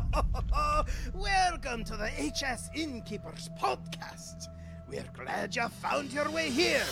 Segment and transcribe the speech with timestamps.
[1.14, 4.48] Welcome to the HS Innkeepers podcast.
[4.88, 6.84] We're glad you found your way here.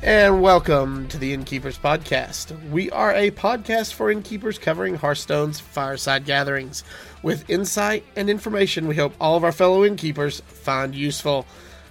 [0.00, 2.70] And welcome to the Innkeepers Podcast.
[2.70, 6.84] We are a podcast for innkeepers covering Hearthstone's fireside gatherings
[7.22, 11.46] with insight and information we hope all of our fellow innkeepers find useful.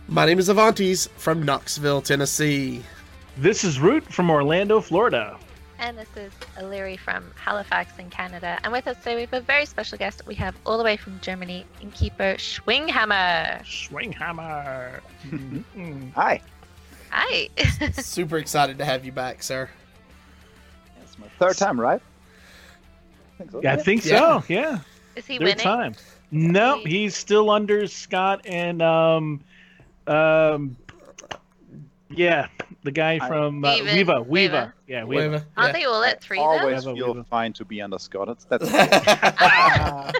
[0.08, 2.82] My name is Avantes from Knoxville, Tennessee.
[3.38, 5.38] This is Root from Orlando, Florida.
[5.80, 8.58] And this is Illyri from Halifax in Canada.
[8.64, 10.26] And with us today, we have a very special guest.
[10.26, 13.62] We have all the way from Germany, innkeeper Schwinghammer.
[13.64, 15.02] Schwinghammer.
[16.16, 16.42] Hi.
[17.12, 17.50] Hi.
[18.02, 19.70] Super excited to have you back, sir.
[21.04, 22.02] It's my third time, right?
[23.40, 23.62] I think so.
[23.62, 24.18] Yeah, I think Yeah.
[24.40, 24.44] so.
[24.48, 24.80] Yeah.
[25.16, 25.58] is he Third winning?
[25.64, 25.96] time.
[26.32, 29.42] No, he's still under Scott and um
[30.08, 30.78] um
[32.10, 32.48] yeah,
[32.84, 33.84] the guy I- from uh, Weaver.
[33.84, 33.96] Weaver.
[33.96, 34.24] Weaver.
[34.30, 34.74] Weaver.
[34.88, 35.30] Yeah, Weaver.
[35.32, 36.44] Wave Aren't they all at three, though?
[36.44, 37.24] Always Bravo, feel Weaver.
[37.26, 38.30] fine to be underscored.
[38.30, 40.18] That's, that's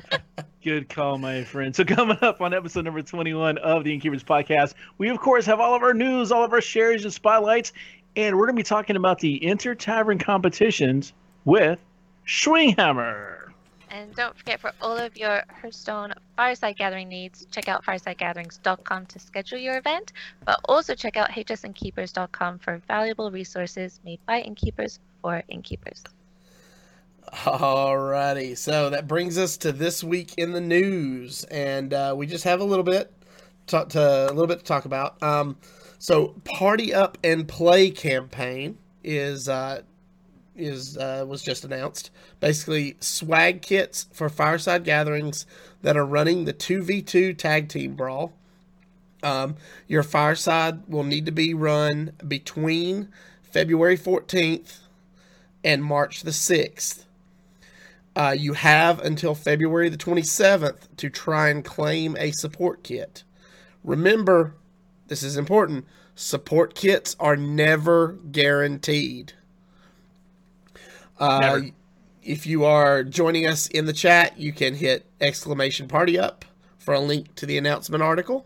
[0.64, 1.74] Good call, my friend.
[1.74, 5.62] So coming up on episode number 21 of the Innkeepers Podcast, we of course have
[5.62, 7.72] all of our news, all of our shares and spotlights,
[8.18, 11.14] and we're going to be talking about the inter tavern competitions
[11.46, 11.80] with
[12.28, 13.47] Schwinghammer.
[13.90, 19.20] And don't forget, for all of your Hearthstone Fireside Gathering needs, check out firesidegatherings.com to
[19.20, 20.14] schedule your event,
[20.46, 26.04] but also check out hsinnkeepers.com for valuable resources made by innkeepers for innkeepers.
[27.32, 32.44] Alrighty, so that brings us to this week in the news, and uh, we just
[32.46, 33.12] have a little bit
[33.68, 35.22] to, to a little bit to talk about.
[35.22, 35.58] Um,
[36.00, 39.82] so, Party Up and Play campaign is uh,
[40.58, 42.10] is uh, was just announced.
[42.40, 45.46] Basically, swag kits for fireside gatherings
[45.82, 48.34] that are running the two v two tag team brawl.
[49.24, 49.56] Um,
[49.88, 53.10] your fireside will need to be run between
[53.44, 54.80] February fourteenth
[55.64, 57.06] and March the sixth.
[58.16, 63.24] Uh, you have until February the 27th to try and claim a support kit.
[63.84, 64.56] Remember,
[65.08, 65.86] this is important
[66.18, 69.34] support kits are never guaranteed.
[71.20, 71.62] Uh.
[72.24, 76.44] If you are joining us in the chat, you can hit exclamation party up
[76.78, 78.46] for a link to the announcement article.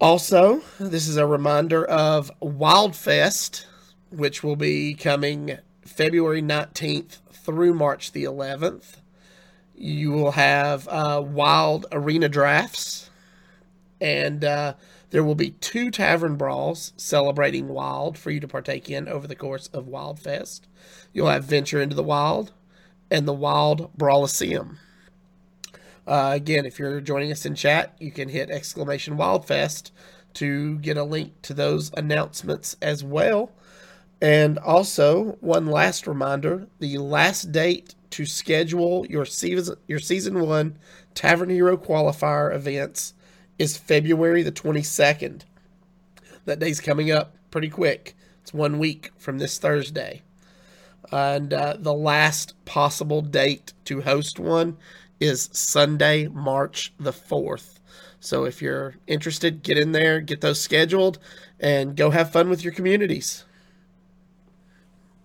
[0.00, 3.66] Also, this is a reminder of Wildfest,
[4.10, 8.98] which will be coming February 19th through March the 11th.
[9.74, 13.10] You will have uh, wild arena drafts,
[14.00, 14.74] and uh,
[15.12, 19.36] there will be two tavern brawls celebrating wild for you to partake in over the
[19.36, 20.62] course of Wildfest.
[21.12, 22.52] You'll have Venture into the Wild
[23.10, 24.78] and the Wild Brawliseum.
[26.06, 29.90] Uh, again, if you're joining us in chat, you can hit exclamation Wildfest
[30.34, 33.52] to get a link to those announcements as well.
[34.22, 40.78] And also, one last reminder: the last date to schedule your season your season one
[41.14, 43.12] Tavern Hero qualifier events
[43.58, 45.44] is February the twenty second.
[46.44, 48.14] That day's coming up pretty quick.
[48.42, 50.22] It's one week from this Thursday,
[51.12, 54.76] and uh, the last possible date to host one
[55.20, 57.78] is Sunday, March the fourth.
[58.18, 61.18] So if you're interested, get in there, get those scheduled,
[61.60, 63.44] and go have fun with your communities.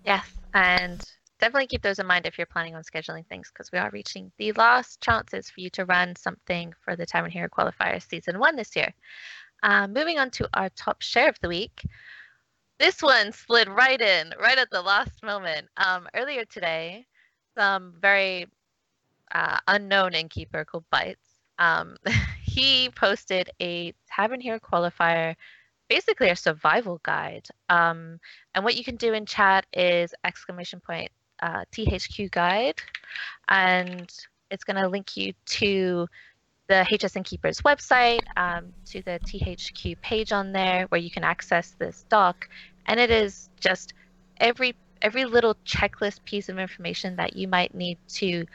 [0.06, 1.04] Yes, and
[1.40, 4.32] definitely keep those in mind if you're planning on scheduling things because we are reaching
[4.38, 8.56] the last chances for you to run something for the Tavern Hero Qualifier Season 1
[8.56, 8.94] this year.
[9.64, 11.84] Um, moving on to our top share of the week.
[12.80, 15.68] This one slid right in, right at the last moment.
[15.78, 17.06] Um, earlier today,
[17.58, 18.48] some very
[19.34, 21.28] uh, unknown innkeeper called Bites,
[21.60, 21.98] um,
[22.44, 25.36] he posted a Tavern Hero Qualifier,
[25.90, 27.48] basically a survival guide.
[27.70, 28.20] Um,
[28.54, 31.12] and what you can do in chat is exclamation point
[31.42, 32.82] uh, THQ guide,
[33.50, 34.12] and
[34.50, 36.08] it's going to link you to
[36.68, 41.76] the HS Innkeeper's website, um, to the THQ page on there where you can access
[41.80, 42.50] this doc,
[42.86, 43.94] and it is just
[44.38, 48.46] every every little checklist piece of information that you might need to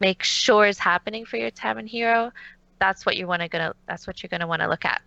[0.00, 2.32] make sure is happening for your Tavern Hero.
[2.78, 3.74] That's what you want to gonna.
[3.86, 5.02] That's what you're gonna want to look at.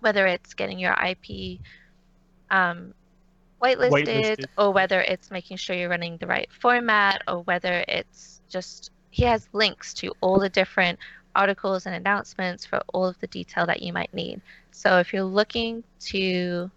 [0.00, 1.60] Whether it's getting your IP
[2.50, 2.92] um,
[3.62, 4.46] whitelisted, Whitelisted.
[4.58, 9.24] or whether it's making sure you're running the right format, or whether it's just he
[9.24, 10.98] has links to all the different
[11.34, 14.40] articles and announcements for all of the detail that you might need.
[14.72, 16.70] So if you're looking to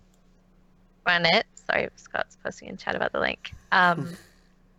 [1.05, 3.51] run it, sorry, Scott's posting in chat about the link.
[3.71, 4.17] Um,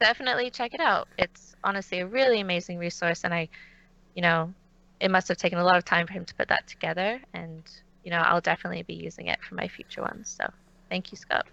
[0.00, 1.08] definitely check it out.
[1.18, 3.48] It's honestly a really amazing resource, and I,
[4.14, 4.52] you know,
[5.00, 7.20] it must have taken a lot of time for him to put that together.
[7.34, 7.62] And
[8.04, 10.36] you know, I'll definitely be using it for my future ones.
[10.40, 10.48] So
[10.88, 11.46] thank you, Scott.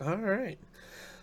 [0.00, 0.58] All right.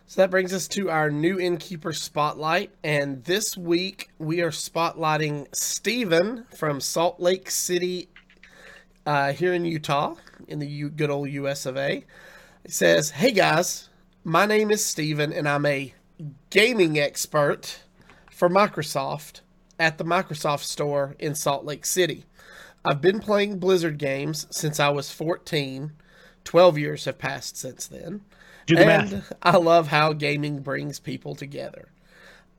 [0.06, 2.72] So that brings us to our new innkeeper spotlight.
[2.84, 8.10] And this week we are spotlighting Steven from Salt Lake City
[9.06, 10.16] uh, here in Utah,
[10.48, 12.06] in the U- good old US of A.
[12.64, 13.90] It says, Hey guys,
[14.24, 15.94] my name is Steven and I'm a
[16.50, 17.80] gaming expert
[18.30, 19.42] for Microsoft
[19.80, 22.26] at the Microsoft store in Salt Lake City.
[22.86, 25.92] I've been playing Blizzard games since I was 14.
[26.44, 28.22] 12 years have passed since then.
[28.66, 29.34] Do the and math.
[29.42, 31.90] I love how gaming brings people together.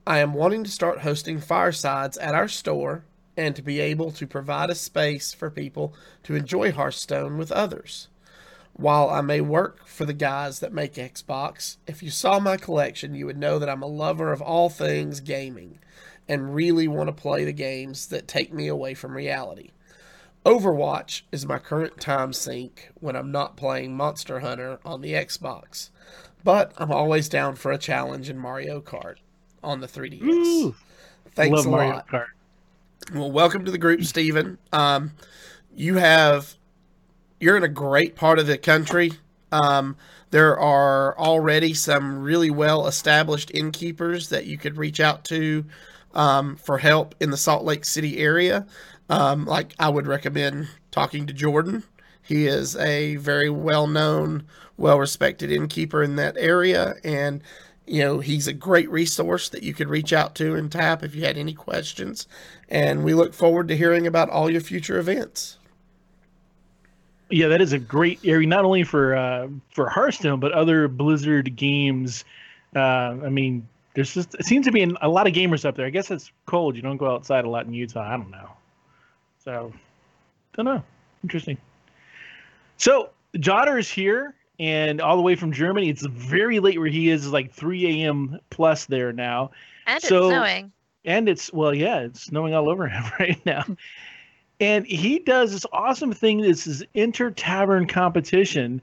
[0.05, 3.03] I am wanting to start hosting firesides at our store
[3.37, 5.93] and to be able to provide a space for people
[6.23, 8.07] to enjoy Hearthstone with others.
[8.73, 13.13] While I may work for the guys that make Xbox, if you saw my collection,
[13.13, 15.79] you would know that I'm a lover of all things gaming
[16.27, 19.71] and really want to play the games that take me away from reality.
[20.45, 25.89] Overwatch is my current time sink when I'm not playing Monster Hunter on the Xbox,
[26.43, 29.17] but I'm always down for a challenge in Mario Kart
[29.63, 30.21] on the 3DS.
[30.23, 30.75] Ooh,
[31.35, 32.07] Thanks love a Mario lot.
[32.07, 32.25] Kart.
[33.13, 34.57] Well, welcome to the group, Stephen.
[34.73, 35.11] Um,
[35.75, 36.55] you have
[37.39, 39.13] you're in a great part of the country.
[39.51, 39.95] Um,
[40.31, 45.65] there are already some really well established innkeepers that you could reach out to
[46.13, 48.65] um, for help in the Salt Lake City area.
[49.11, 51.83] Um, like I would recommend talking to Jordan.
[52.21, 54.45] He is a very well known,
[54.77, 57.41] well respected innkeeper in that area, and
[57.85, 61.13] you know he's a great resource that you could reach out to and tap if
[61.13, 62.25] you had any questions.
[62.69, 65.57] And we look forward to hearing about all your future events.
[67.29, 71.57] Yeah, that is a great area, not only for uh, for Hearthstone, but other Blizzard
[71.57, 72.23] games.
[72.73, 72.79] Uh,
[73.25, 75.85] I mean, there's just it seems to be a lot of gamers up there.
[75.85, 76.77] I guess it's cold.
[76.77, 78.07] You don't go outside a lot in Utah.
[78.07, 78.51] I don't know.
[79.43, 79.73] So,
[80.53, 80.83] don't know.
[81.23, 81.57] Interesting.
[82.77, 83.09] So,
[83.39, 85.89] Jodder is here and all the way from Germany.
[85.89, 88.39] It's very late where he is, It's like 3 a.m.
[88.49, 89.51] plus there now.
[89.87, 90.71] And So- it's snowing.
[91.03, 93.65] And it's, well, yeah, it's snowing all over him right now.
[94.59, 96.41] and he does this awesome thing.
[96.41, 98.79] This is inter tavern competition,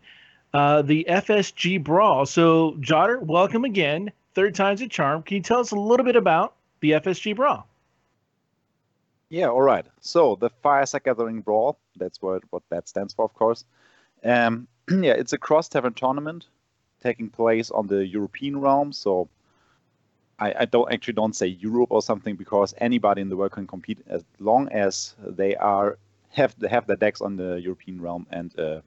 [0.52, 2.26] uh, the FSG Brawl.
[2.26, 4.10] So, Jodder, welcome again.
[4.34, 5.22] Third time's a charm.
[5.22, 7.67] Can you tell us a little bit about the FSG Brawl?
[9.30, 9.84] Yeah, all right.
[10.00, 13.64] So the Fireside Gathering Brawl, that's what what that stands for, of course.
[14.24, 16.46] Um, yeah, it's a cross tavern tournament
[17.02, 18.92] taking place on the European realm.
[18.92, 19.28] So
[20.38, 23.66] I, I don't actually don't say Europe or something because anybody in the world can
[23.66, 25.98] compete as long as they are
[26.30, 28.80] have have their decks on the European realm and uh,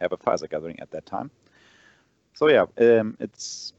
[0.00, 1.30] have a Fireside Gathering at that time.
[2.34, 3.72] So yeah, um, it's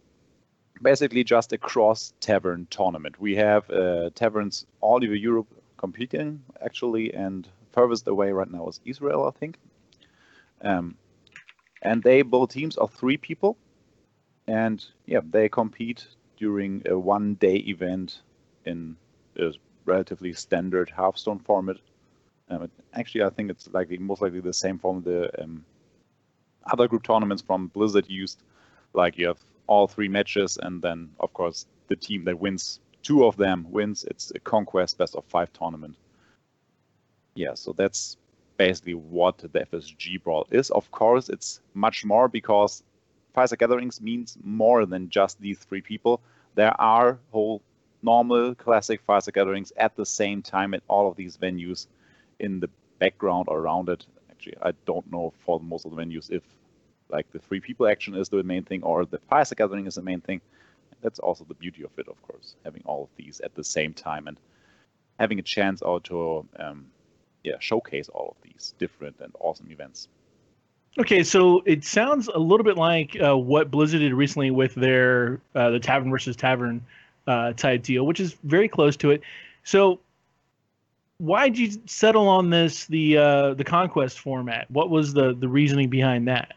[0.81, 3.19] basically just a cross tavern tournament.
[3.19, 5.47] We have uh, taverns all over Europe
[5.79, 9.57] competing actually, and furthest away right now is Israel, I think.
[10.61, 10.95] Um,
[11.81, 13.57] and they both teams are three people,
[14.47, 16.05] and yeah, they compete
[16.37, 18.21] during a one-day event
[18.65, 18.95] in
[19.37, 19.53] a
[19.85, 21.77] relatively standard Hearthstone format.
[22.49, 25.63] Um, actually, I think it's likely most likely the same form the um,
[26.71, 28.43] other group tournaments from Blizzard used.
[28.93, 33.25] Like you have all three matches, and then of course the team that wins two
[33.25, 34.03] of them wins.
[34.03, 35.95] It's a conquest best of five tournament.
[37.33, 38.17] Yeah, so that's
[38.57, 40.69] basically what the FSG Brawl is.
[40.69, 42.83] Of course, it's much more because
[43.33, 46.21] Fireside Gatherings means more than just these three people.
[46.53, 47.63] There are whole
[48.03, 51.87] normal classic Fireside Gatherings at the same time at all of these venues
[52.37, 54.05] in the background around it.
[54.29, 56.43] Actually, I don't know for most of the venues if
[57.09, 60.03] like the three people action is the main thing or the Fireside Gathering is the
[60.03, 60.41] main thing
[61.01, 63.93] that's also the beauty of it, of course, having all of these at the same
[63.93, 64.37] time and
[65.19, 66.85] having a chance out to um,
[67.43, 70.07] yeah showcase all of these different and awesome events.
[70.97, 75.39] Okay, so it sounds a little bit like uh, what Blizzard did recently with their
[75.55, 76.83] uh, the Tavern versus Tavern
[77.27, 79.21] uh, type deal, which is very close to it.
[79.63, 79.99] So,
[81.19, 84.69] why did you settle on this the uh, the conquest format?
[84.71, 86.53] What was the the reasoning behind that?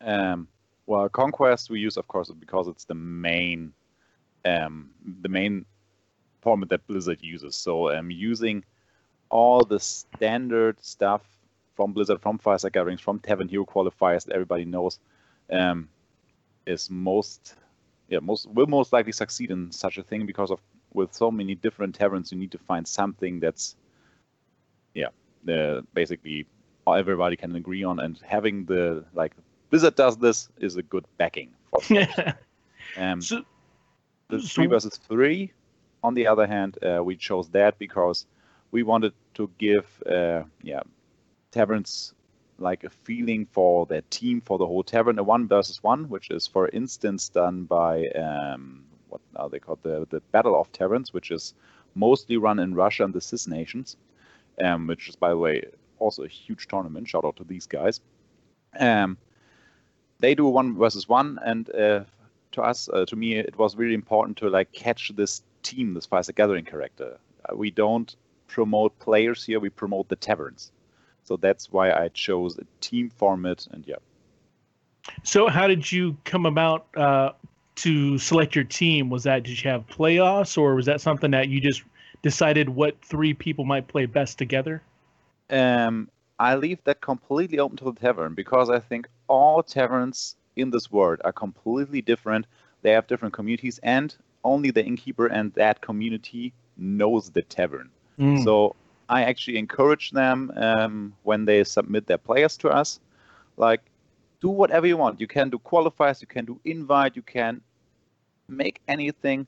[0.00, 0.48] Um,
[0.86, 3.72] well, Conquest we use, of course, because it's the main
[4.44, 4.90] um,
[5.20, 5.64] the main
[6.40, 7.56] format that Blizzard uses.
[7.56, 8.64] So um, using
[9.28, 11.22] all the standard stuff
[11.74, 15.00] from Blizzard, from Fireside Gatherings, from Tavern Hero qualifiers that everybody knows,
[15.50, 15.88] um,
[16.66, 17.54] is most
[18.08, 20.60] yeah most will most likely succeed in such a thing because of
[20.94, 23.76] with so many different taverns, you need to find something that's
[24.94, 25.08] yeah
[25.52, 26.46] uh, basically
[26.86, 29.32] everybody can agree on, and having the like
[29.70, 31.50] Blizzard does this is a good backing.
[32.96, 33.42] Um, so,
[34.28, 35.52] the so- three versus three.
[36.02, 38.26] On the other hand, uh, we chose that because
[38.70, 40.80] we wanted to give uh, yeah
[41.50, 42.14] taverns
[42.58, 46.30] like a feeling for their team, for the whole tavern, a one versus one, which
[46.30, 49.82] is, for instance, done by um, what are they called?
[49.82, 51.54] The the Battle of Taverns, which is
[51.94, 53.96] mostly run in Russia and the CIS nations,
[54.62, 55.62] um, which is, by the way,
[55.98, 57.08] also a huge tournament.
[57.08, 58.00] Shout out to these guys.
[58.78, 59.18] Um,
[60.20, 62.04] they do one versus one, and uh,
[62.52, 66.06] to us, uh, to me, it was really important to like catch this team, this
[66.06, 67.18] Fires Gathering character.
[67.44, 68.16] Uh, we don't
[68.48, 70.72] promote players here; we promote the taverns.
[71.24, 73.96] So that's why I chose a team format, and yeah.
[75.22, 77.32] So, how did you come about uh,
[77.76, 79.10] to select your team?
[79.10, 81.82] Was that did you have playoffs, or was that something that you just
[82.22, 84.82] decided what three people might play best together?
[85.50, 86.08] Um,
[86.38, 90.90] I leave that completely open to the tavern because I think all taverns in this
[90.90, 92.46] world are completely different.
[92.82, 94.14] They have different communities, and
[94.44, 97.90] only the innkeeper and that community knows the tavern.
[98.18, 98.44] Mm.
[98.44, 98.76] So
[99.08, 103.00] I actually encourage them um, when they submit their players to us,
[103.56, 103.80] like
[104.40, 105.20] do whatever you want.
[105.20, 107.60] You can do qualifiers, you can do invite, you can
[108.48, 109.46] make anything.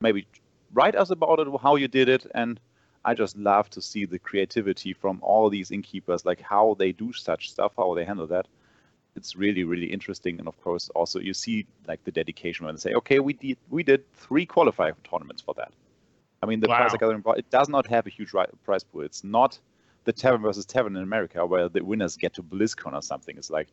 [0.00, 0.26] Maybe
[0.72, 2.60] write us about it, how you did it, and
[3.04, 7.12] I just love to see the creativity from all these innkeepers, like how they do
[7.12, 8.46] such stuff, how they handle that.
[9.16, 12.80] It's really, really interesting, and of course, also you see like the dedication when they
[12.80, 15.72] say, "Okay, we did we did three qualifier tournaments for that."
[16.42, 16.78] I mean, the wow.
[16.78, 18.32] prize gathering it does not have a huge
[18.64, 19.02] prize pool.
[19.02, 19.58] It's not
[20.04, 23.36] the tavern versus tavern in America where the winners get to BlizzCon or something.
[23.36, 23.68] It's like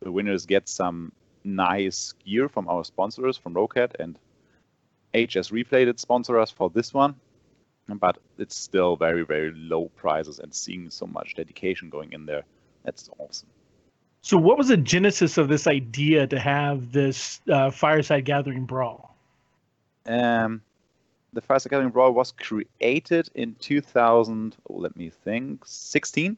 [0.00, 1.12] the winners get some
[1.44, 4.18] nice gear from our sponsors, from Roccat and
[5.14, 7.14] HS Replay did sponsor us for this one,
[7.88, 12.44] but it's still very, very low prices and seeing so much dedication going in there.
[12.84, 13.48] That's awesome.
[14.22, 19.16] So, what was the genesis of this idea to have this uh, fireside gathering brawl?
[20.06, 20.62] Um,
[21.32, 24.56] the Fireside Gathering Brawl was created in 2000.
[24.68, 26.36] Oh, let me think, 16,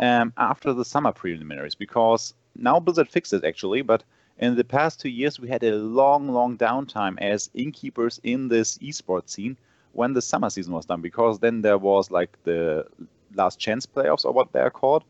[0.00, 4.02] um, after the summer preliminaries, because now Blizzard fixed it actually, but
[4.38, 8.78] in the past two years we had a long, long downtime as innkeepers in this
[8.78, 9.56] esports scene
[9.94, 12.86] when the summer season was done, because then there was like the
[13.34, 15.04] last chance playoffs or what they're called.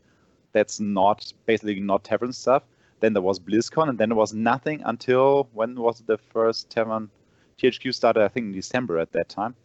[0.53, 2.63] That's not basically not tavern stuff.
[3.01, 7.09] Then there was BlizzCon, and then there was nothing until when was the first tavern
[7.57, 9.55] THQ started, I think, in December at that time.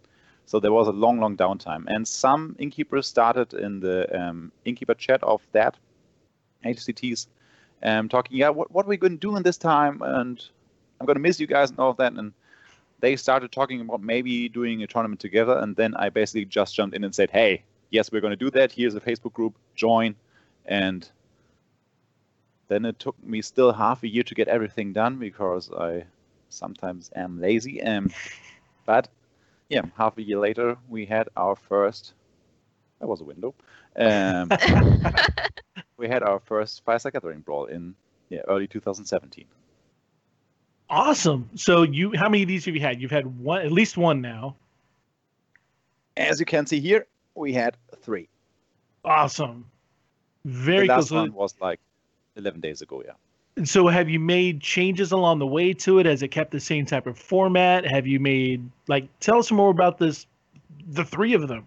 [0.47, 1.85] So there was a long, long downtime.
[1.87, 5.77] And some innkeepers started in the um, innkeeper chat of that
[6.65, 7.29] HCTs
[7.83, 10.03] um, talking, yeah, what, what are we going to do in this time?
[10.03, 10.45] And
[10.99, 12.13] I'm going to miss you guys and all of that.
[12.13, 12.33] And
[13.01, 15.59] they started talking about maybe doing a tournament together.
[15.59, 18.51] And then I basically just jumped in and said, hey, yes, we're going to do
[18.51, 18.73] that.
[18.73, 20.15] Here's a Facebook group, join.
[20.67, 21.09] And
[22.69, 26.05] then it took me still half a year to get everything done because I
[26.49, 27.83] sometimes am lazy.
[27.83, 28.11] Um,
[28.87, 29.09] but
[29.69, 32.13] yeah, half a year later, we had our first.
[33.01, 33.55] That was a window.
[33.97, 34.51] Um,
[35.97, 37.95] we had our first Fireside Gathering brawl in
[38.29, 39.47] yeah early 2017.
[40.91, 41.49] Awesome.
[41.55, 43.01] So you, how many of these have you had?
[43.01, 44.57] You've had one, at least one now.
[46.17, 47.07] As you can see here,
[47.37, 48.29] we had three.
[49.05, 49.65] Awesome.
[50.45, 51.19] Very the last cool.
[51.19, 51.79] one was like
[52.35, 53.03] 11 days ago.
[53.07, 53.65] Yeah.
[53.65, 56.07] So have you made changes along the way to it?
[56.07, 57.87] Has it kept the same type of format?
[57.87, 60.27] Have you made like tell us more about this
[60.89, 61.67] the three of them?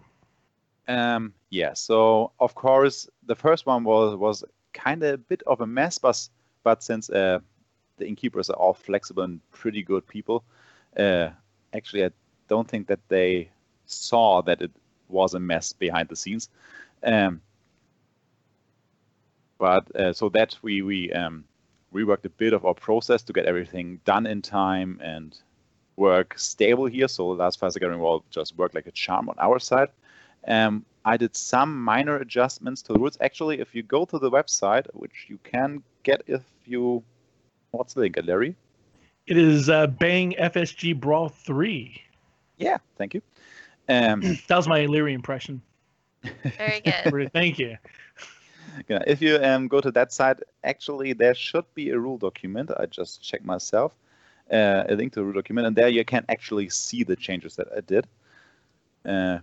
[0.88, 5.60] Um yeah, so of course the first one was was kind of a bit of
[5.60, 6.28] a mess but
[6.64, 7.38] but since uh,
[7.96, 10.44] the innkeepers are all flexible and pretty good people,
[10.98, 11.30] uh,
[11.72, 12.10] actually I
[12.48, 13.50] don't think that they
[13.86, 14.70] saw that it
[15.08, 16.48] was a mess behind the scenes.
[17.02, 17.40] Um,
[19.58, 21.44] but uh, so that we we um,
[21.94, 25.38] reworked a bit of our process to get everything done in time and
[25.96, 27.08] work stable here.
[27.08, 29.88] So the last Fireside Gathering will just work like a charm on our side.
[30.46, 33.18] Um, I did some minor adjustments to the rules.
[33.20, 37.02] Actually, if you go to the website, which you can get if you,
[37.74, 38.56] what's the link, Larry?
[39.26, 42.00] It is uh, Bang FSG Brawl 3.
[42.58, 43.22] Yeah, thank you.
[43.88, 45.62] Um, that was my Larry impression.
[46.58, 47.30] Very good.
[47.32, 47.76] thank you
[48.88, 52.70] yeah, if you um, go to that site, actually there should be a rule document.
[52.76, 53.94] I just checked myself,
[54.52, 57.56] uh, a link to the rule document, and there you can actually see the changes
[57.56, 58.06] that I did
[59.04, 59.38] uh,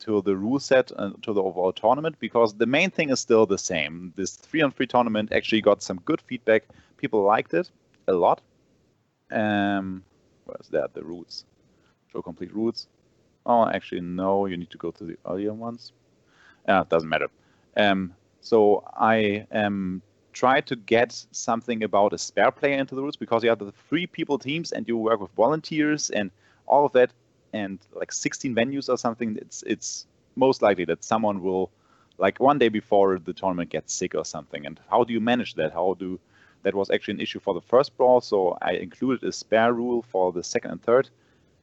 [0.00, 2.16] to the rule set and to the overall tournament.
[2.18, 4.12] Because the main thing is still the same.
[4.16, 6.64] This three-on-three tournament actually got some good feedback.
[6.96, 7.70] People liked it
[8.06, 8.40] a lot.
[9.30, 10.04] Um,
[10.44, 10.94] where's that?
[10.94, 11.44] The rules.
[12.12, 12.88] Show complete rules.
[13.44, 14.46] Oh, actually, no.
[14.46, 15.92] You need to go to the earlier ones.
[16.66, 17.28] It doesn't matter.
[17.76, 20.02] Um, so I um,
[20.32, 23.72] try to get something about a spare player into the rules because you have the
[23.88, 26.30] three people teams and you work with volunteers and
[26.66, 27.10] all of that
[27.52, 29.36] and like 16 venues or something.
[29.36, 31.70] It's it's most likely that someone will
[32.18, 34.66] like one day before the tournament gets sick or something.
[34.66, 35.72] And how do you manage that?
[35.72, 36.18] How do
[36.62, 40.04] that was actually an issue for the first brawl, so I included a spare rule
[40.10, 41.08] for the second and third.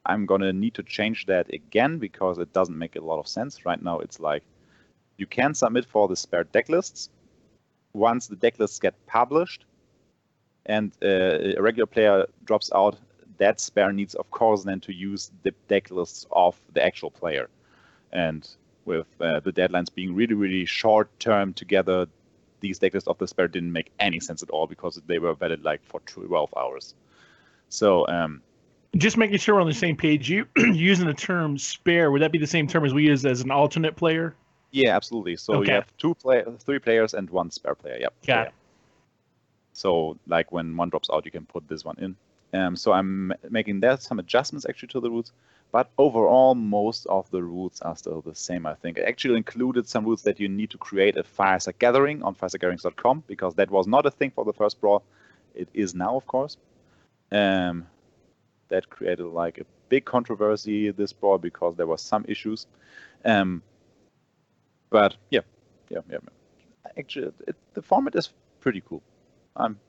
[0.06, 3.66] I'm gonna need to change that again because it doesn't make a lot of sense.
[3.66, 4.44] Right now it's like
[5.18, 7.10] you can submit for the spare deck lists.
[7.94, 9.66] Once the deck lists get published
[10.66, 12.98] and uh, a regular player drops out,
[13.38, 17.50] that spare needs of course then to use the deck lists of the actual player.
[18.12, 18.48] And
[18.86, 22.08] with uh, the deadlines being really, really short term together,
[22.62, 25.34] these deck lists of the spare didn't make any sense at all because they were
[25.34, 26.94] valid like for 12 hours.
[27.70, 28.42] So um,
[28.96, 30.30] just making sure we're on the same page.
[30.30, 33.42] You using the term spare, would that be the same term as we use as
[33.42, 34.36] an alternate player?
[34.72, 35.36] Yeah, absolutely.
[35.36, 35.72] So Okay.
[35.72, 37.98] you have two play, three players and one spare player.
[38.00, 38.14] Yep.
[38.26, 38.44] Got Yeah.
[38.48, 38.54] it.
[39.74, 42.16] So like when one drops out, you can put this one in.
[42.54, 45.32] Um, so I'm making there some adjustments actually to the rules,
[45.72, 48.66] but overall most of the rules are still the same.
[48.66, 52.24] I think I actually included some rules that you need to create a Fireside Gathering
[52.24, 55.04] on firesidegatherings.com because that was not a thing for the first brawl.
[55.54, 56.58] It is now, of course.
[57.32, 57.88] Um,
[58.70, 62.68] that created like a big controversy this brawl because there were some issues.
[63.24, 63.62] Um,
[64.90, 65.42] but yeah,
[65.90, 66.18] yeah, yeah.
[66.24, 66.92] yeah.
[66.98, 69.02] Actually, it, the format is pretty cool.
[69.56, 69.80] I'm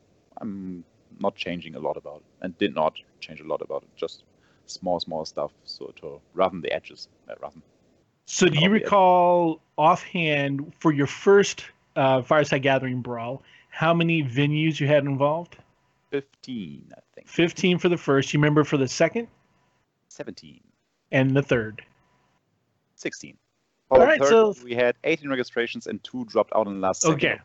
[0.40, 0.84] I'm
[1.18, 3.88] not changing a lot about it, and did not change a lot about it.
[3.96, 4.24] Just
[4.66, 7.08] small, small stuff, so to roughen the edges.
[7.28, 7.62] Uh, roughen.
[8.26, 14.80] So, do you recall offhand for your first uh, Fireside Gathering brawl, how many venues
[14.80, 15.56] you had involved?
[16.10, 17.28] Fifteen, I think.
[17.28, 18.32] 15 for the first.
[18.32, 19.28] You remember for the second
[20.08, 20.60] Seventeen.
[21.12, 21.82] and the third?
[22.96, 23.36] 16.
[23.90, 27.38] All right, so- we had 18 registrations and two dropped out in the last Okay.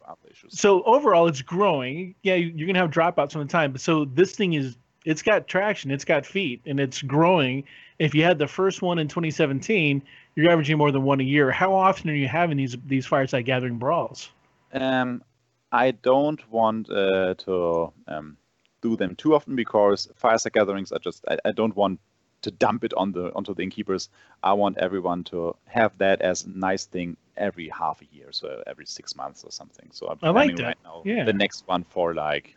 [0.50, 2.16] So overall, it's growing.
[2.24, 5.22] Yeah, you- you're gonna have dropouts from the time, but so this thing is it's
[5.22, 7.64] got traction, it's got feet, and it's growing.
[8.00, 10.02] If you had the first one in 2017,
[10.36, 11.52] you're averaging more than one a year.
[11.52, 14.32] How often are you having these these fireside gathering brawls?
[14.74, 15.24] Um,
[15.72, 18.38] I don't want uh, to um,
[18.82, 21.24] do them too often because fireside gatherings are just.
[21.30, 22.00] I, I don't want
[22.42, 24.10] to dump it on the onto the innkeepers.
[24.44, 28.64] I want everyone to have that as a nice thing every half a year, so
[28.68, 29.90] every six months or something.
[29.92, 30.64] So I'm I like planning that.
[30.64, 31.24] right now Yeah.
[31.26, 32.56] the next one for like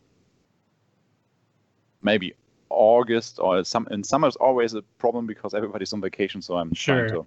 [2.03, 2.35] maybe
[2.71, 3.87] August or some.
[3.91, 6.97] In summer is always a problem because everybody's on vacation, so I'm Sure.
[6.97, 7.27] trying to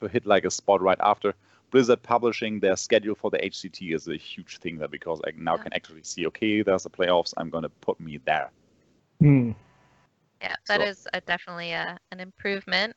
[0.00, 1.34] to hit like a spot right after.
[1.70, 5.56] Blizzard publishing their schedule for the HCT is a huge thing there because I now
[5.56, 5.62] Yeah.
[5.64, 7.32] can actually see, okay, there's the playoffs.
[7.36, 8.50] I'm gonna put me there.
[9.20, 9.52] Hmm.
[10.40, 12.94] Yeah, that So- is a, definitely a, an improvement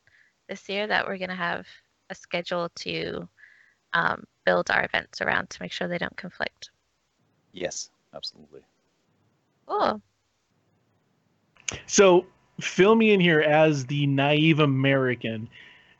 [0.48, 1.66] this year that we're going to have
[2.10, 3.28] a schedule to
[3.94, 6.70] um, build our events around to make sure they don't conflict.
[7.54, 8.62] Yes, absolutely.
[9.68, 10.02] Cool.
[11.88, 12.26] So
[12.60, 15.50] fill me in here as the naive American.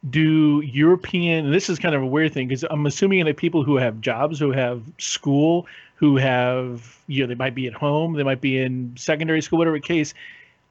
[0.10, 3.64] Do European, and this is kind of a weird thing because I'm assuming that people
[3.64, 8.14] who have jobs, who have school, who have, you know, they might be at home,
[8.14, 10.14] they might be in secondary school, whatever case.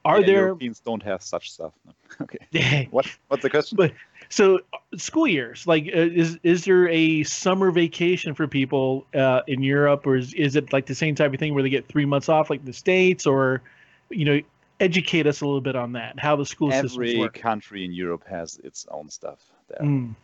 [0.05, 1.73] Are Yeah, there, Europeans don't have such stuff.
[1.85, 1.93] No.
[2.21, 2.87] Okay.
[2.91, 3.07] What?
[3.27, 3.75] What's the question?
[3.75, 3.93] But-
[4.29, 4.59] so
[4.97, 10.07] school years, like, uh, is is there a summer vacation for people uh, in Europe,
[10.07, 12.29] or is, is it like the same type of thing where they get three months
[12.29, 13.61] off, like the states, or,
[14.09, 14.41] you know,
[14.79, 18.23] educate us a little bit on that, how the school systems Every country in Europe
[18.27, 19.81] has its own stuff there.
[19.81, 20.15] Mm.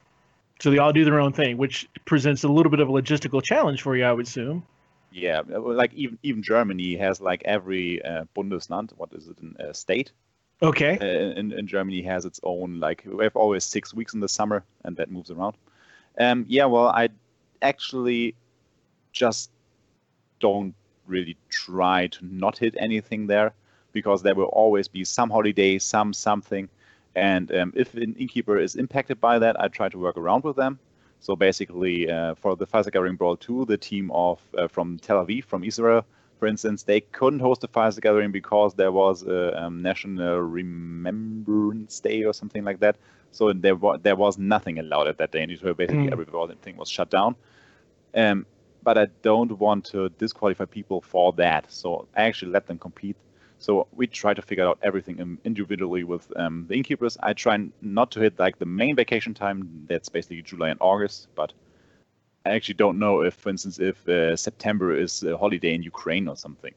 [0.60, 3.42] So they all do their own thing, which presents a little bit of a logistical
[3.44, 4.64] challenge for you, I would assume.
[5.12, 8.92] Yeah, uh, like even even Germany has like every uh, Bundesland.
[8.98, 9.40] What is it?
[9.40, 10.12] In uh, state
[10.62, 11.02] Okay.
[11.02, 14.28] uh, in, in Germany has its own like we have always six weeks in the
[14.28, 15.56] summer and that moves around.
[16.20, 17.10] Um, yeah, well, I
[17.62, 18.36] actually
[19.12, 19.52] just
[20.40, 20.74] don't
[21.06, 23.54] really try to not hit anything there
[23.94, 26.70] because there will always be some holiday, some something,
[27.16, 30.56] and um, if an innkeeper is impacted by that, I try to work around with
[30.56, 30.80] them.
[31.20, 35.26] So basically, uh, for the Fireside Gathering Brawl 2, the team of uh, from Tel
[35.26, 36.06] Aviv, from Israel,
[36.40, 42.00] for instance, they couldn't host the Fireside Gathering because there was a um, National Remembrance
[42.00, 42.98] Day or something like that.
[43.32, 46.12] So there was there was nothing allowed at that day, and so basically Mm.
[46.12, 47.36] everything was shut down.
[48.16, 48.46] Um,
[48.82, 53.18] but I don't want to disqualify people for that, so I actually let them compete.
[53.60, 57.18] So we try to figure out everything individually with um, the innkeepers.
[57.22, 59.86] I try not to hit like the main vacation time.
[59.88, 61.52] That's basically July and August, but
[62.46, 66.30] I actually don't know if, for instance, if uh, September is a holiday in Ukraine
[66.30, 66.74] or something.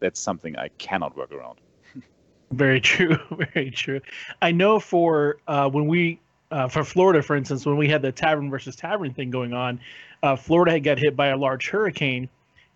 [0.00, 1.60] That's something I cannot work around.
[2.50, 3.16] Very true.
[3.54, 4.00] Very true.
[4.42, 6.18] I know for uh, when we,
[6.50, 9.78] uh, for Florida, for instance, when we had the tavern versus tavern thing going on,
[10.24, 12.28] uh, Florida had got hit by a large hurricane,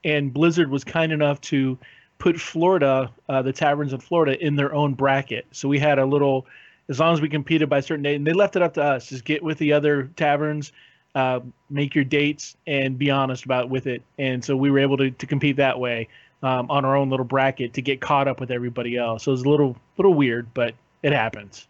[0.04, 1.76] and Blizzard was kind enough to
[2.20, 5.46] put Florida, uh, the taverns in Florida, in their own bracket.
[5.50, 6.46] So we had a little,
[6.88, 8.82] as long as we competed by a certain date, and they left it up to
[8.82, 9.08] us.
[9.08, 10.70] Just get with the other taverns,
[11.16, 14.02] uh, make your dates and be honest about with it.
[14.18, 16.08] And so we were able to, to compete that way
[16.42, 19.24] um, on our own little bracket to get caught up with everybody else.
[19.24, 21.66] So it was a little little weird, but it happens.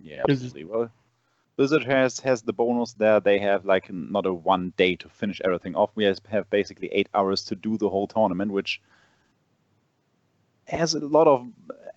[0.00, 0.64] Yeah, absolutely.
[0.64, 0.90] Well,
[1.56, 3.20] Blizzard has has the bonus there.
[3.20, 5.90] They have like not a one day to finish everything off.
[5.94, 8.80] We have basically eight hours to do the whole tournament, which
[10.68, 11.46] has a lot of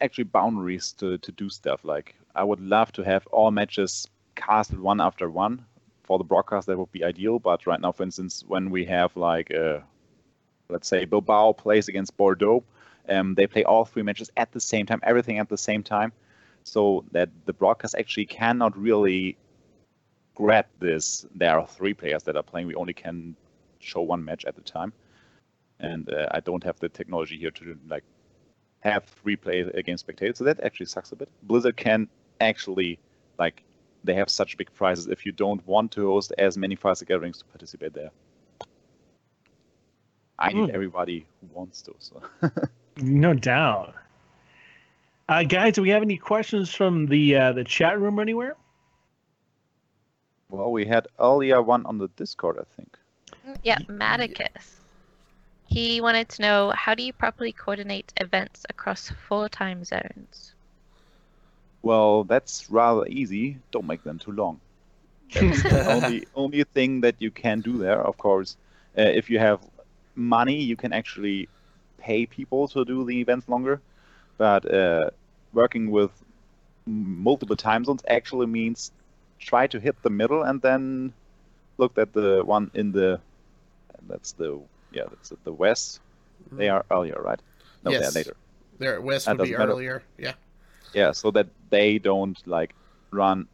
[0.01, 1.83] actually boundaries to to do stuff.
[1.83, 5.65] Like I would love to have all matches casted one after one.
[6.03, 7.37] For the broadcast, that would be ideal.
[7.37, 9.79] But right now, for instance, when we have like uh,
[10.69, 12.63] let's say Bilbao plays against Bordeaux,
[13.07, 16.11] um, they play all three matches at the same time, everything at the same time,
[16.63, 19.37] so that the broadcast actually cannot really
[20.35, 21.25] grab this.
[21.35, 22.67] There are three players that are playing.
[22.67, 23.35] We only can
[23.79, 24.93] show one match at a time,
[25.79, 28.03] and uh, I don't have the technology here to like
[28.81, 30.37] have free play against spectators.
[30.37, 31.29] So that actually sucks a bit.
[31.43, 32.07] Blizzard can
[32.39, 32.99] actually
[33.37, 33.63] like
[34.03, 37.39] they have such big prizes if you don't want to host as many Fireside gatherings
[37.39, 38.11] to participate there.
[40.37, 40.73] I need mm.
[40.73, 41.93] everybody who wants to.
[41.99, 42.21] So.
[42.97, 43.93] no doubt.
[45.27, 48.55] Uh, guys, do we have any questions from the uh, the chat room or anywhere?
[50.49, 52.97] Well, we had earlier one on the Discord, I think.
[53.63, 54.77] Yeah, Maticus.
[55.69, 60.55] He wanted to know how do you properly coordinate events across four time zones?
[61.81, 63.57] Well, that's rather easy.
[63.71, 64.59] Don't make them too long.
[65.33, 68.01] That's the only only thing that you can do there.
[68.01, 68.57] Of course,
[68.97, 69.59] uh, if you have
[70.15, 71.49] money, you can actually
[71.97, 73.81] pay people to do the events longer.
[74.37, 75.11] But uh,
[75.53, 76.11] working with
[76.85, 78.91] multiple time zones actually means
[79.39, 81.13] try to hit the middle and then
[81.77, 83.19] look at the one in the
[84.07, 84.59] that's the
[84.91, 85.99] yeah, that's the west.
[86.51, 86.73] They mm.
[86.73, 87.39] are earlier, right?
[87.83, 88.01] No, yes.
[88.01, 88.35] they're later.
[88.77, 90.03] They're west would be earlier.
[90.17, 90.33] Yeah.
[90.93, 92.73] Yeah, so that they don't like
[93.11, 93.47] run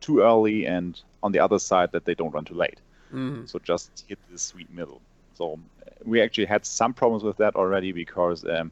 [0.00, 2.80] too early, and on the other side that they don't run too late.
[3.12, 3.46] Mm-hmm.
[3.46, 5.00] So just hit the sweet middle.
[5.34, 5.58] So
[6.04, 8.70] we actually had some problems with that already because um,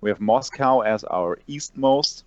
[0.00, 2.24] we have Moscow as our eastmost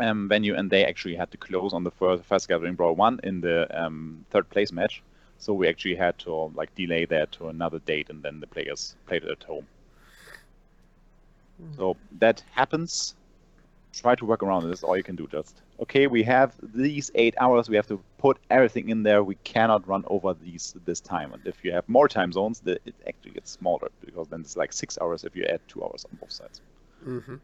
[0.00, 3.20] um, venue, and they actually had to close on the first, first gathering brawl one
[3.22, 5.02] in the um, third place match.
[5.38, 8.96] So we actually had to like delay that to another date, and then the players
[9.06, 9.66] played it at home.
[11.62, 11.76] Mm.
[11.76, 13.14] So that happens.
[13.92, 14.68] Try to work around it.
[14.68, 15.26] That's all you can do.
[15.26, 16.06] Just okay.
[16.06, 17.68] We have these eight hours.
[17.68, 19.24] We have to put everything in there.
[19.24, 21.32] We cannot run over these this time.
[21.32, 24.56] And if you have more time zones, the, it actually gets smaller because then it's
[24.56, 26.60] like six hours if you add two hours on both sides.
[27.06, 27.36] Mm-hmm.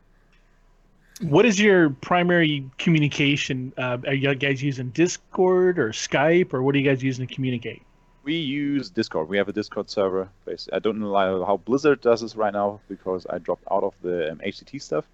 [1.21, 3.73] What is your primary communication?
[3.79, 7.33] Uh, are you guys using Discord or Skype, or what are you guys using to
[7.33, 7.83] communicate?
[8.25, 9.29] We use Discord.
[9.29, 10.29] We have a Discord server.
[10.45, 10.77] Basically.
[10.77, 14.33] I don't know how Blizzard does this right now because I dropped out of the
[14.33, 15.05] um, HCT stuff.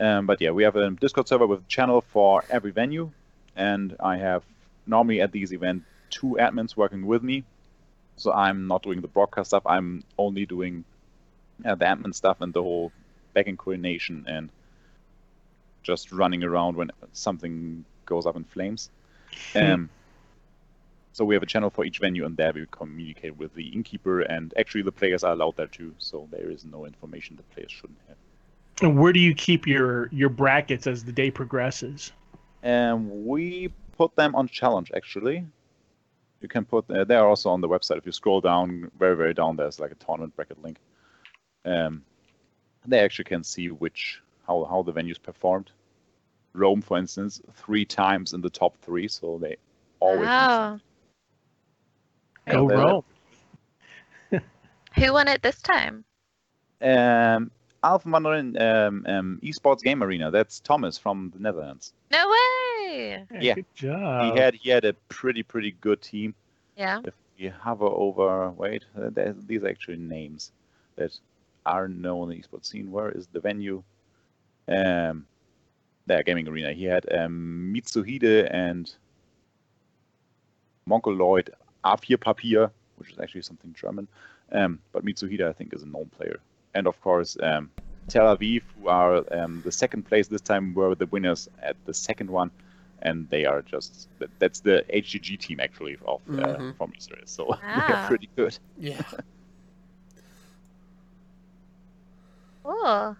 [0.00, 3.10] Um, but yeah, we have a Discord server with a channel for every venue,
[3.54, 4.44] and I have
[4.86, 7.44] normally at these events two admins working with me.
[8.16, 9.64] So I'm not doing the broadcast stuff.
[9.66, 10.84] I'm only doing
[11.64, 12.92] uh, the admin stuff and the whole
[13.34, 14.48] backend coordination and
[15.84, 18.90] just running around when something goes up in flames.
[19.52, 19.58] Hmm.
[19.58, 19.90] Um,
[21.12, 24.22] so we have a channel for each venue, and there we communicate with the innkeeper,
[24.22, 25.94] and actually the players are allowed there too.
[25.98, 28.16] So there is no information the players shouldn't have.
[28.82, 32.12] And where do you keep your your brackets as the day progresses?
[32.64, 35.46] Um, we put them on challenge actually.
[36.40, 37.98] You can put uh, they are also on the website.
[37.98, 40.78] If you scroll down very very down, there's like a tournament bracket link.
[41.64, 42.02] Um,
[42.86, 45.70] they actually can see which how how the venues performed.
[46.52, 49.56] Rome, for instance, three times in the top three, so they
[50.00, 50.26] always.
[50.26, 50.78] Wow.
[52.48, 53.04] Go Rome.
[54.96, 56.04] Who won it this time?
[56.80, 57.50] Um,
[57.82, 60.30] Alpha Mandarin um, um, Esports Game Arena.
[60.30, 61.92] That's Thomas from the Netherlands.
[62.10, 63.24] No way.
[63.32, 63.54] Yeah, yeah.
[63.54, 64.34] Good job.
[64.34, 66.34] He had he had a pretty pretty good team.
[66.76, 67.00] Yeah.
[67.04, 69.10] If you hover over, wait, uh,
[69.46, 70.52] these are actually names
[70.96, 71.18] that
[71.66, 72.90] are known in the esports scene.
[72.90, 73.82] Where is the venue?
[74.68, 75.26] Um,
[76.06, 76.72] there, gaming arena.
[76.72, 78.92] He had um, Mitsuhide and
[80.86, 81.50] Mongoloid
[81.84, 84.08] A4 Papier, which is actually something German.
[84.52, 86.40] Um, but Mitsuhide, I think, is a known player.
[86.74, 87.70] And of course, um,
[88.08, 91.94] Tel Aviv, who are um, the second place this time, were the winners at the
[91.94, 92.50] second one.
[93.02, 96.70] And they are just that's the HGG team actually of uh, mm-hmm.
[96.72, 97.20] from Israel.
[97.26, 97.84] So wow.
[97.86, 98.58] they're pretty good.
[98.78, 99.02] Yeah.
[102.64, 103.16] cool.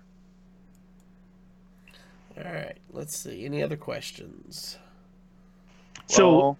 [2.37, 2.79] All right.
[2.93, 3.45] Let's see.
[3.45, 4.79] Any other questions?
[6.07, 6.59] So well,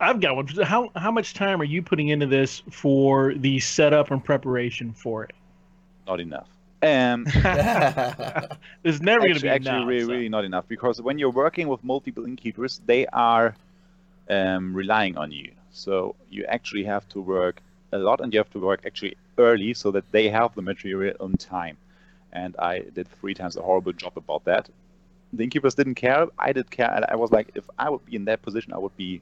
[0.00, 0.46] I've got one.
[0.64, 5.24] How how much time are you putting into this for the setup and preparation for
[5.24, 5.32] it?
[6.06, 6.48] Not enough.
[6.82, 7.24] Um,
[8.82, 10.12] There's never going to be actually enough, really, so.
[10.12, 13.54] really not enough because when you're working with multiple innkeepers, they are
[14.30, 15.52] um, relying on you.
[15.70, 17.60] So you actually have to work
[17.92, 21.14] a lot, and you have to work actually early so that they have the material
[21.20, 21.76] on time.
[22.32, 24.68] And I did three times a horrible job about that.
[25.32, 26.26] The innkeepers didn't care.
[26.38, 28.78] I did care, and I was like, if I would be in that position, I
[28.78, 29.20] would be.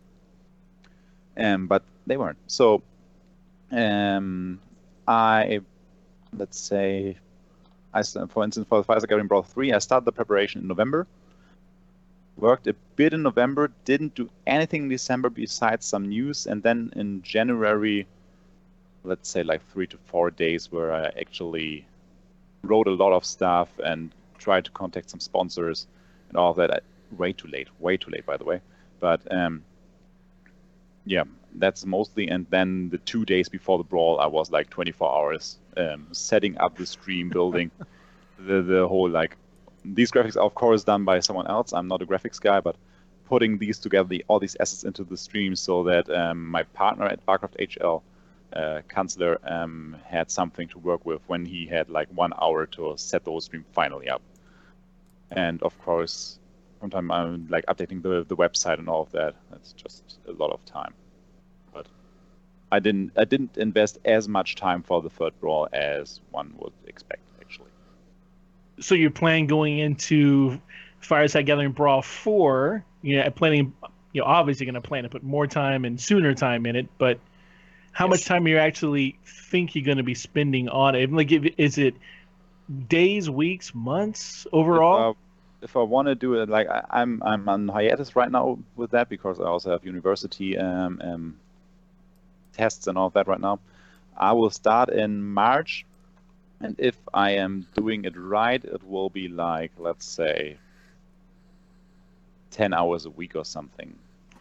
[1.36, 2.38] Um, but they weren't.
[2.46, 2.82] So,
[3.70, 4.60] um,
[5.06, 5.60] I,
[6.36, 7.16] let's say,
[7.94, 11.06] I for instance for the Fire Gathering Brawl three, I started the preparation in November.
[12.36, 16.92] Worked a bit in November, didn't do anything in December besides some news, and then
[16.94, 18.06] in January,
[19.04, 21.84] let's say like three to four days where I actually
[22.62, 25.86] wrote a lot of stuff and tried to contact some sponsors
[26.28, 26.70] and all that.
[26.70, 26.80] I,
[27.16, 28.60] way too late, way too late, by the way.
[29.00, 29.64] But um,
[31.04, 32.28] yeah, that's mostly.
[32.28, 36.58] And then the two days before the brawl, I was like 24 hours um, setting
[36.58, 37.70] up the stream, building
[38.38, 39.36] the the whole like
[39.84, 41.72] these graphics are of course done by someone else.
[41.72, 42.76] I'm not a graphics guy, but
[43.26, 47.06] putting these together, the, all these assets into the stream, so that um, my partner
[47.06, 48.02] at Barcraft HL,
[48.52, 52.94] uh, Kanzler, um, had something to work with when he had like one hour to
[52.96, 54.22] set the whole stream finally up.
[55.30, 56.38] And of course,
[56.80, 59.34] sometimes I'm like updating the the website and all of that.
[59.50, 60.94] That's just a lot of time.
[61.72, 61.86] But
[62.72, 66.72] I didn't I didn't invest as much time for the third brawl as one would
[66.86, 67.70] expect actually.
[68.80, 70.60] So you're planning going into
[71.00, 73.74] Fireside Gathering Brawl four, you know, planning
[74.12, 77.20] you know, obviously gonna plan to put more time and sooner time in it, but
[77.98, 78.10] how yes.
[78.10, 81.10] much time you actually think you're gonna be spending on it?
[81.12, 81.96] Like is it
[82.88, 85.16] days, weeks, months overall?
[85.60, 88.30] If, uh, I want to do it, like I, am I'm, I'm on hiatus right
[88.30, 91.40] now with that because I also have university um, um
[92.52, 93.58] tests and all of that right now.
[94.16, 95.84] I will start in March,
[96.60, 100.58] and if I am doing it right, it will be like let's say
[102.52, 103.98] ten hours a week or something.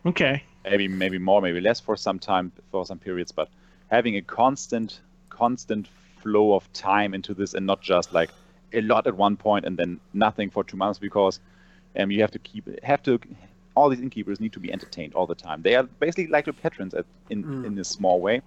[0.07, 0.43] Okay.
[0.63, 3.49] Maybe maybe more, maybe less for some time for some periods, but
[3.89, 5.87] having a constant constant
[6.21, 8.31] flow of time into this and not just like
[8.73, 11.39] a lot at one point and then nothing for two months because
[11.97, 13.19] um, you have to keep have to
[13.75, 15.61] all these innkeepers need to be entertained all the time.
[15.61, 17.65] They are basically like your patrons at, in mm.
[17.65, 18.41] in a small way.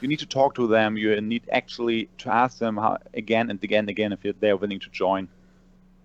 [0.00, 0.96] You need to talk to them.
[0.96, 4.56] You need actually to ask them how, again and again and again if they are
[4.56, 5.28] willing to join.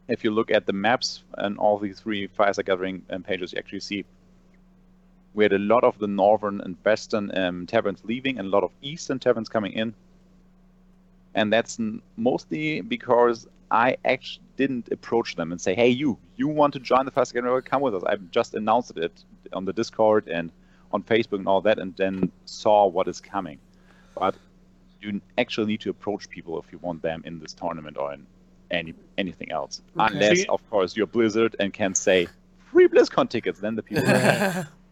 [0.07, 3.59] If you look at the maps and all these three Fireside Gathering um, pages, you
[3.59, 4.03] actually see
[5.33, 8.63] we had a lot of the northern and western um, taverns leaving and a lot
[8.63, 9.93] of eastern taverns coming in.
[11.35, 11.79] And that's
[12.15, 17.05] mostly because I actually didn't approach them and say, "Hey, you, you want to join
[17.05, 20.51] the Fast Game Come with us." I just announced it on the Discord and
[20.91, 23.57] on Facebook and all that, and then saw what is coming.
[24.13, 24.35] But
[25.01, 28.27] you actually need to approach people if you want them in this tournament or in
[28.69, 30.13] any anything else, okay.
[30.13, 32.27] unless, of course, you're Blizzard and can say
[32.71, 33.59] free BlizzCon tickets.
[33.59, 34.03] Then the people.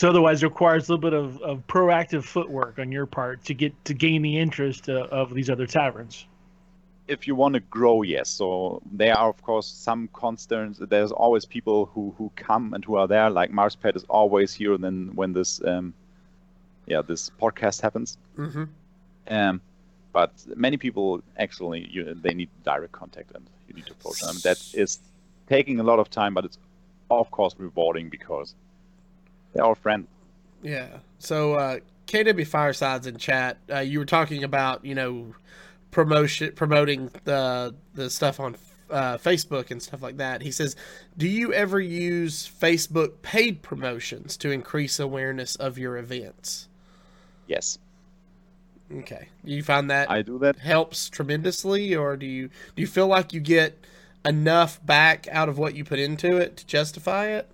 [0.00, 3.52] so otherwise, it requires a little bit of, of proactive footwork on your part to
[3.52, 6.26] get to gain the interest uh, of these other taverns
[7.06, 8.30] if you want to grow, yes.
[8.30, 10.78] So there are of course some constants.
[10.80, 13.28] There's always people who who come and who are there.
[13.28, 14.72] Like Marspet is always here.
[14.72, 15.92] And then when this um,
[16.86, 18.16] yeah this podcast happens.
[18.38, 18.64] Mm-hmm.
[19.28, 19.60] Um,
[20.12, 24.36] but many people actually you, they need direct contact and you need to approach them.
[24.44, 25.00] That is
[25.46, 26.58] taking a lot of time, but it's
[27.10, 28.54] of course rewarding because
[29.52, 30.06] they're our friend.
[30.62, 30.98] Yeah.
[31.18, 35.34] So uh, KW Firesides in chat, uh, you were talking about you know
[35.90, 38.56] promotion promoting the the stuff on
[38.90, 40.42] uh, Facebook and stuff like that.
[40.42, 40.76] He says,
[41.16, 46.68] "Do you ever use Facebook paid promotions to increase awareness of your events?"
[47.46, 47.78] Yes.
[48.92, 49.28] Okay.
[49.44, 53.06] Do you find that I do that helps tremendously, or do you do you feel
[53.06, 53.78] like you get
[54.24, 57.48] enough back out of what you put into it to justify it?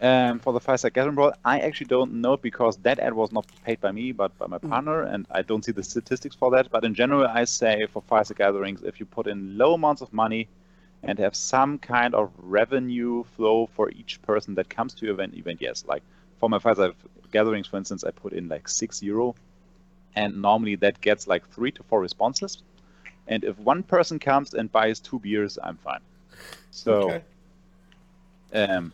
[0.00, 3.46] Um, for the Fireside Gathering Brawl, I actually don't know because that ad was not
[3.64, 4.68] paid by me but by my mm.
[4.68, 6.70] partner, and I don't see the statistics for that.
[6.70, 10.12] But in general, I say for Fireside Gatherings, if you put in low amounts of
[10.12, 10.46] money
[11.02, 15.34] and have some kind of revenue flow for each person that comes to your event,
[15.34, 15.84] event yes.
[15.86, 16.04] Like
[16.38, 16.94] for my Fireside
[17.32, 19.34] Gatherings, for instance, I put in like six euro,
[20.14, 22.62] and normally that gets like three to four responses.
[23.26, 26.00] And if one person comes and buys two beers, I'm fine.
[26.70, 26.92] So.
[26.92, 27.22] Okay.
[28.54, 28.92] Um,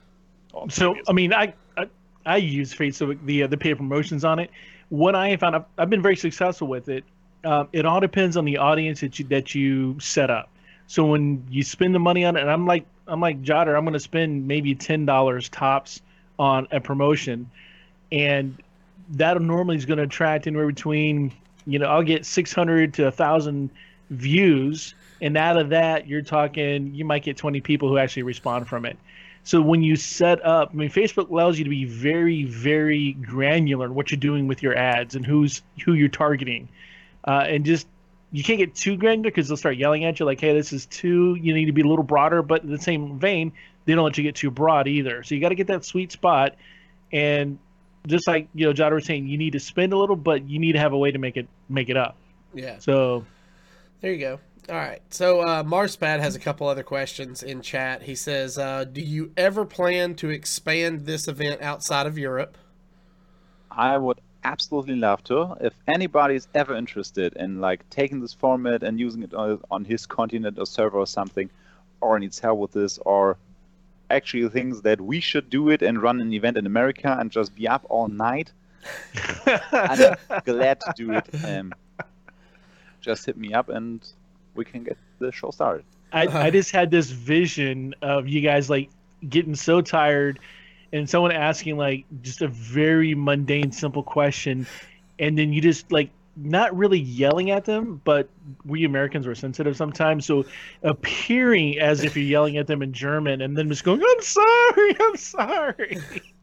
[0.68, 1.88] so I mean, I, I,
[2.26, 4.50] I use Facebook the uh, the paid promotions on it.
[4.88, 7.04] What I have found, I've, I've been very successful with it.
[7.44, 10.50] Um, it all depends on the audience that you that you set up.
[10.86, 13.84] So when you spend the money on it, and I'm like I'm like Jodder, I'm
[13.84, 16.00] going to spend maybe ten dollars tops
[16.38, 17.50] on a promotion,
[18.12, 18.56] and
[19.10, 21.32] that normally is going to attract anywhere between
[21.66, 23.70] you know I'll get 600 to a thousand
[24.10, 28.68] views, and out of that you're talking you might get 20 people who actually respond
[28.68, 28.98] from it.
[29.44, 33.86] So when you set up, I mean, Facebook allows you to be very, very granular
[33.86, 36.68] in what you're doing with your ads and who's who you're targeting,
[37.26, 37.86] uh, and just
[38.32, 40.86] you can't get too granular because they'll start yelling at you like, "Hey, this is
[40.86, 43.52] too." You need to be a little broader, but in the same vein,
[43.84, 45.22] they don't let you get too broad either.
[45.22, 46.56] So you got to get that sweet spot,
[47.12, 47.58] and
[48.06, 50.58] just like you know, Jodder was saying, you need to spend a little, but you
[50.58, 52.16] need to have a way to make it make it up.
[52.54, 52.78] Yeah.
[52.78, 53.24] So
[54.00, 54.40] There you go.
[54.68, 55.02] All right.
[55.10, 58.02] So uh, Marspad has a couple other questions in chat.
[58.02, 62.56] He says, uh, "Do you ever plan to expand this event outside of Europe?"
[63.70, 65.56] I would absolutely love to.
[65.60, 70.06] If anybody's ever interested in like taking this format and using it on, on his
[70.06, 71.50] continent or server or something,
[72.00, 73.36] or needs help with this, or
[74.10, 77.54] actually thinks that we should do it and run an event in America and just
[77.54, 78.52] be up all night,
[79.72, 81.26] I'm glad to do it.
[81.44, 81.74] Um,
[83.00, 84.06] just hit me up and
[84.54, 85.84] we can get the show started.
[86.12, 88.88] I, I just had this vision of you guys like
[89.28, 90.38] getting so tired
[90.92, 94.66] and someone asking like just a very mundane simple question
[95.18, 98.28] and then you just like not really yelling at them but
[98.64, 100.44] we americans were sensitive sometimes so
[100.82, 104.96] appearing as if you're yelling at them in german and then just going i'm sorry
[105.00, 105.98] i'm sorry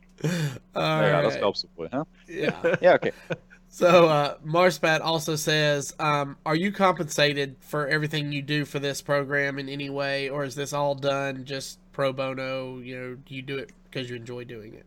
[0.75, 1.41] All ja, das right.
[1.41, 2.05] glaubst du wohl, huh?
[2.27, 2.75] Yeah.
[2.81, 3.11] Yeah, okay.
[3.73, 9.01] So uh, Marspat also says, um, "Are you compensated for everything you do for this
[9.01, 12.79] program in any way, or is this all done just pro bono?
[12.79, 14.85] You know, do you do it because you enjoy doing it?"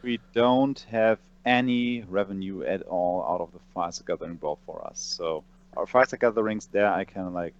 [0.00, 4.98] We don't have any revenue at all out of the Fireside Gathering Brawl for us.
[4.98, 5.44] So
[5.76, 7.52] our Fireside Gatherings there I can like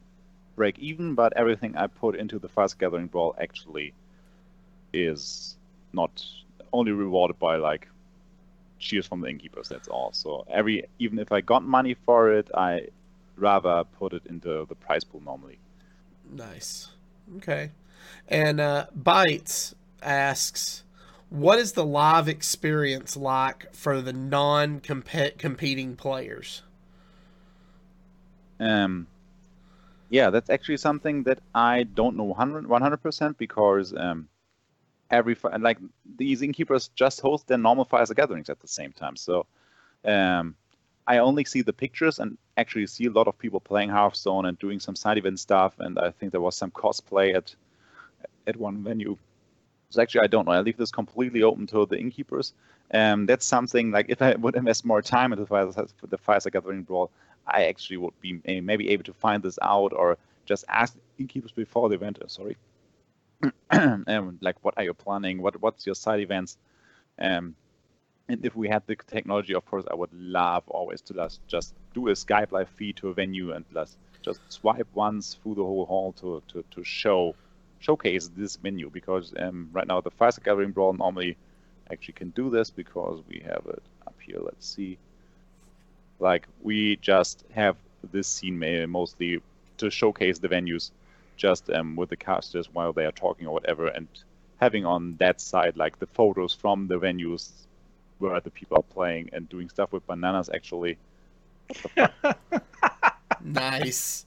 [0.57, 3.93] break even, but everything I put into the Fireside Gathering Brawl actually
[4.95, 5.59] is
[5.93, 6.25] not
[6.73, 7.89] only rewarded by like
[8.81, 10.13] cheers from the innkeepers, that's all.
[10.13, 12.89] So every even if I got money for it, I
[13.37, 15.59] rather put it into the prize pool normally.
[16.29, 16.89] Nice.
[17.37, 17.71] Okay.
[18.29, 20.83] And uh, Bites asks,
[21.29, 26.63] "What is the live experience like for the non-competing players?"
[28.59, 29.07] Um,
[30.11, 34.29] yeah, that's actually something that I don't know 100 percent because um,
[35.11, 35.79] every fi- like
[36.17, 39.17] these innkeepers just host their normal Fireside gatherings at the same time.
[39.17, 39.47] So
[40.05, 40.55] um,
[41.07, 44.59] I only see the pictures and actually see a lot of people playing Hearthstone and
[44.59, 45.75] doing some side event stuff.
[45.79, 47.55] And I think there was some cosplay at
[48.47, 49.17] at one venue.
[49.91, 50.53] So actually, I don't know.
[50.53, 52.53] I leave this completely open to the innkeepers.
[52.93, 55.89] Um, that's something like if I would invest more time into the Fireside,
[56.45, 57.11] the Gathering Brawl,
[57.47, 61.89] I actually would be maybe able to find this out or just ask innkeepers before
[61.89, 62.19] the event.
[62.23, 62.57] uh, Sorry,
[63.71, 65.41] um, like what are you planning?
[65.41, 66.57] What what's your side events?
[67.19, 67.55] Um,
[68.29, 71.75] and if we had the technology, of course, I would love always to just just
[71.95, 75.65] do a Skype live feed to a venue and just just swipe once through the
[75.65, 77.35] whole hall to to, to show
[77.81, 81.37] showcase this menu because um, right now the Fireside Gathering Brawl normally
[81.91, 84.39] actually can do this because we have it up here.
[84.41, 84.99] Let's see.
[86.19, 87.77] Like we just have
[88.13, 89.43] this scene mostly
[89.79, 90.91] to showcase the venues,
[91.41, 94.07] just um, with the casters while they are talking or whatever, and
[94.61, 97.51] having on that side like the photos from the venues
[98.19, 100.51] where the people are playing and doing stuff with bananas.
[100.55, 100.99] Actually,
[103.43, 104.27] Nice.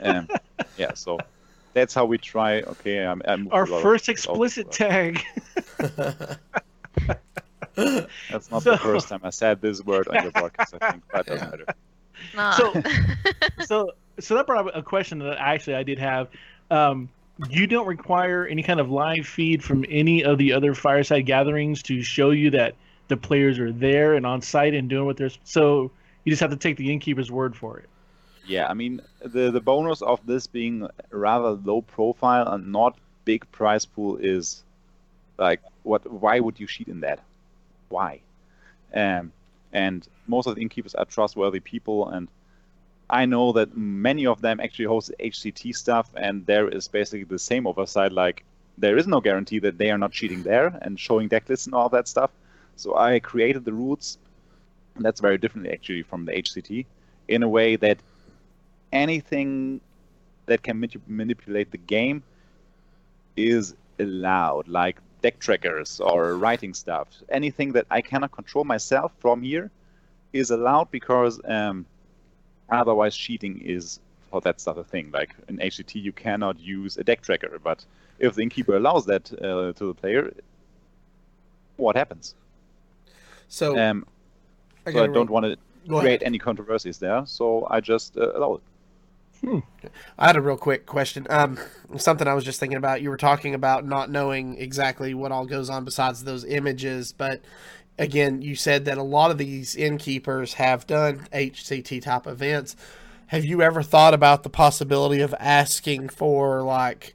[0.00, 0.28] um,
[0.78, 0.94] yeah.
[0.94, 1.18] So
[1.74, 2.60] that's how we try.
[2.62, 5.20] Okay, I'm, I'm our first explicit tag
[7.74, 10.78] That's not So- the first time I said this word on your podcast.
[10.80, 11.50] I think that doesn't Yeah.
[11.50, 11.66] matter.
[12.34, 12.52] Nah.
[12.52, 12.82] So-
[13.66, 16.28] so so that brought up a question that actually I did have.
[16.70, 17.08] Um,
[17.48, 21.82] you don't require any kind of live feed from any of the other fireside gatherings
[21.84, 22.74] to show you that
[23.08, 25.90] the players are there and on site and doing what they're so
[26.24, 27.88] you just have to take the innkeeper's word for it.
[28.46, 33.50] Yeah, I mean the the bonus of this being rather low profile and not big
[33.52, 34.62] prize pool is
[35.38, 37.20] like what why would you cheat in that?
[37.88, 38.20] Why?
[38.94, 39.32] Um,
[39.72, 42.28] and most of the innkeepers are trustworthy people and
[43.08, 47.38] I know that many of them actually host HCT stuff and there is basically the
[47.38, 48.44] same oversight like
[48.78, 51.74] there is no guarantee that they are not cheating there and showing deck lists and
[51.74, 52.30] all that stuff.
[52.76, 54.18] So I created the rules
[54.98, 56.86] that's very different actually from the HCT
[57.28, 57.98] in a way that
[58.92, 59.80] anything
[60.46, 62.22] that can manip- manipulate the game
[63.36, 67.08] is allowed, like deck trackers or writing stuff.
[67.28, 69.70] Anything that I cannot control myself from here
[70.32, 71.86] is allowed because um,
[72.70, 74.00] otherwise cheating is
[74.32, 75.10] oh, that's not a thing.
[75.12, 77.84] Like in HCT, you cannot use a deck tracker, but
[78.18, 80.32] if the innkeeper allows that uh, to the player,
[81.76, 82.34] what happens?
[83.48, 84.06] So, Um,
[84.86, 85.56] I so I don't want to
[85.86, 86.22] create ahead.
[86.22, 88.62] any controversies there, so I just uh, allow it.
[90.18, 91.26] I had a real quick question.
[91.30, 91.58] Um,
[91.96, 93.02] something I was just thinking about.
[93.02, 97.42] You were talking about not knowing exactly what all goes on besides those images, but
[97.98, 102.76] again, you said that a lot of these innkeepers have done HCT type events.
[103.28, 107.14] Have you ever thought about the possibility of asking for like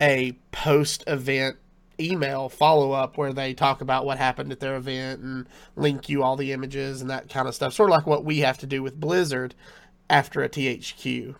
[0.00, 1.56] a post event
[2.00, 6.22] email follow up where they talk about what happened at their event and link you
[6.22, 7.72] all the images and that kind of stuff?
[7.72, 9.54] Sort of like what we have to do with Blizzard
[10.10, 11.36] after a THQ.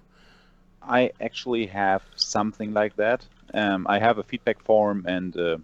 [0.83, 3.25] I actually have something like that.
[3.55, 5.59] Um, I have a feedback form, and uh,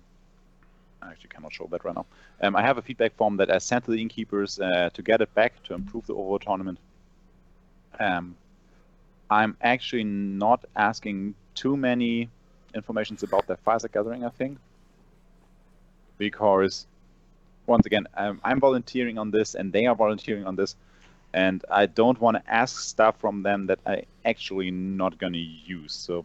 [1.02, 2.06] I actually cannot show that right now.
[2.40, 5.20] Um, I have a feedback form that I sent to the innkeepers uh, to get
[5.20, 6.78] it back to improve the overall tournament.
[7.98, 8.36] Um,
[9.28, 12.28] I'm actually not asking too many
[12.74, 14.58] informations about their Fireside gathering, I think,
[16.16, 16.86] because
[17.66, 20.76] once again, I'm, I'm volunteering on this, and they are volunteering on this
[21.32, 25.92] and I don't want to ask stuff from them that I actually not gonna use.
[25.92, 26.24] So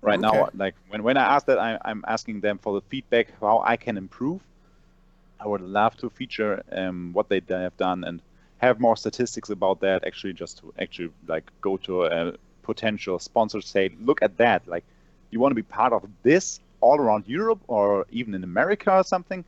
[0.00, 3.28] right now, like when when I ask that, I, I'm asking them for the feedback
[3.40, 4.40] how I can improve.
[5.42, 8.22] I would love to feature um, what they have done and
[8.58, 10.04] have more statistics about that.
[10.06, 14.66] Actually, just to actually like go to a potential sponsor, say, look at that.
[14.68, 14.84] Like,
[15.30, 19.04] you want to be part of this all around Europe or even in America or
[19.04, 19.44] something.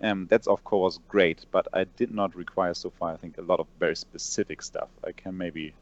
[0.00, 3.12] Um, that's of course great, but I did not require so far.
[3.12, 4.88] I think a lot of very specific stuff.
[5.04, 5.74] I can maybe.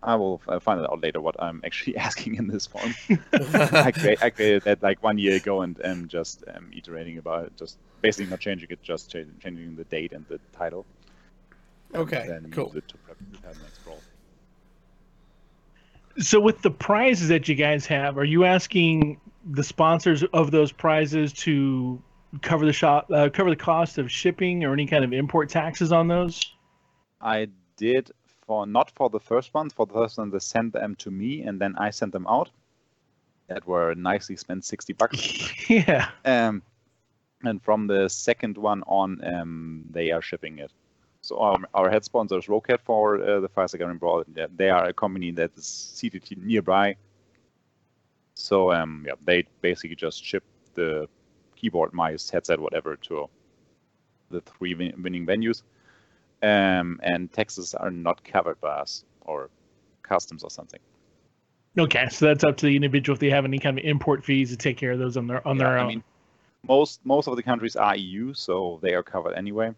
[0.00, 2.94] I will uh, find out later what I'm actually asking in this form.
[3.32, 7.46] I, create, I created that like one year ago and am just um, iterating about
[7.46, 10.86] it, just basically not changing it, just cha- changing the date and the title.
[11.92, 12.66] and Okay, then cool.
[12.66, 14.00] use it to prep prepare the next brawl.
[16.18, 19.20] So with the prizes that you guys have, are you asking
[19.52, 22.02] the sponsors of those prizes to
[22.42, 25.92] cover the shop, uh, cover the cost of shipping or any kind of import taxes
[25.92, 26.54] on those?
[27.20, 28.10] I did
[28.46, 29.70] for not for the first one.
[29.70, 32.50] For the first one, they sent them to me, and then I sent them out.
[33.46, 35.70] That were nicely spent sixty bucks.
[35.70, 36.10] yeah.
[36.24, 36.62] Um,
[37.44, 40.72] and from the second one on, um, they are shipping it.
[41.20, 44.24] So our, our head sponsor is Roccat for uh, the Fireside Gathering Brawl.
[44.28, 46.96] They- They are a company that is seated nearby.
[48.34, 51.08] So um, yeah, they basically just ship the
[51.56, 53.28] keyboard, mice, headset, whatever to
[54.30, 55.62] the three win- winning venues.
[56.40, 59.50] Um, and taxes are not covered by us or
[60.02, 60.78] customs or something.
[61.76, 64.50] Okay, so that's up to the individual if they have any kind of import fees
[64.50, 65.88] to take care of those on their on Yeah, their I own.
[65.88, 66.04] mean,
[66.66, 69.74] most most of the countries are EU, so they are covered anyway.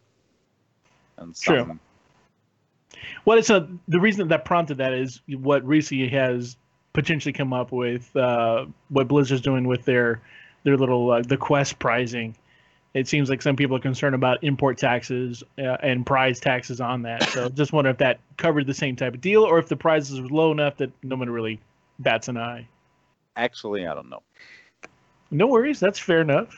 [1.18, 1.78] And True.
[3.24, 6.56] Well, it's a the reason that, prompted that is what recently has
[6.92, 10.20] potentially come up with uh, what Blizzard's doing with their
[10.64, 12.34] their little uh, the quest pricing.
[12.92, 17.02] It seems like some people are concerned about import taxes uh, and prize taxes on
[17.02, 17.22] that.
[17.28, 20.20] So just wonder if that covered the same type of deal, or if the prices
[20.20, 21.60] were low enough that no one really
[22.00, 22.66] bats an eye.
[23.36, 24.22] Actually, I don't know.
[25.30, 26.56] No worries, that's fair enough.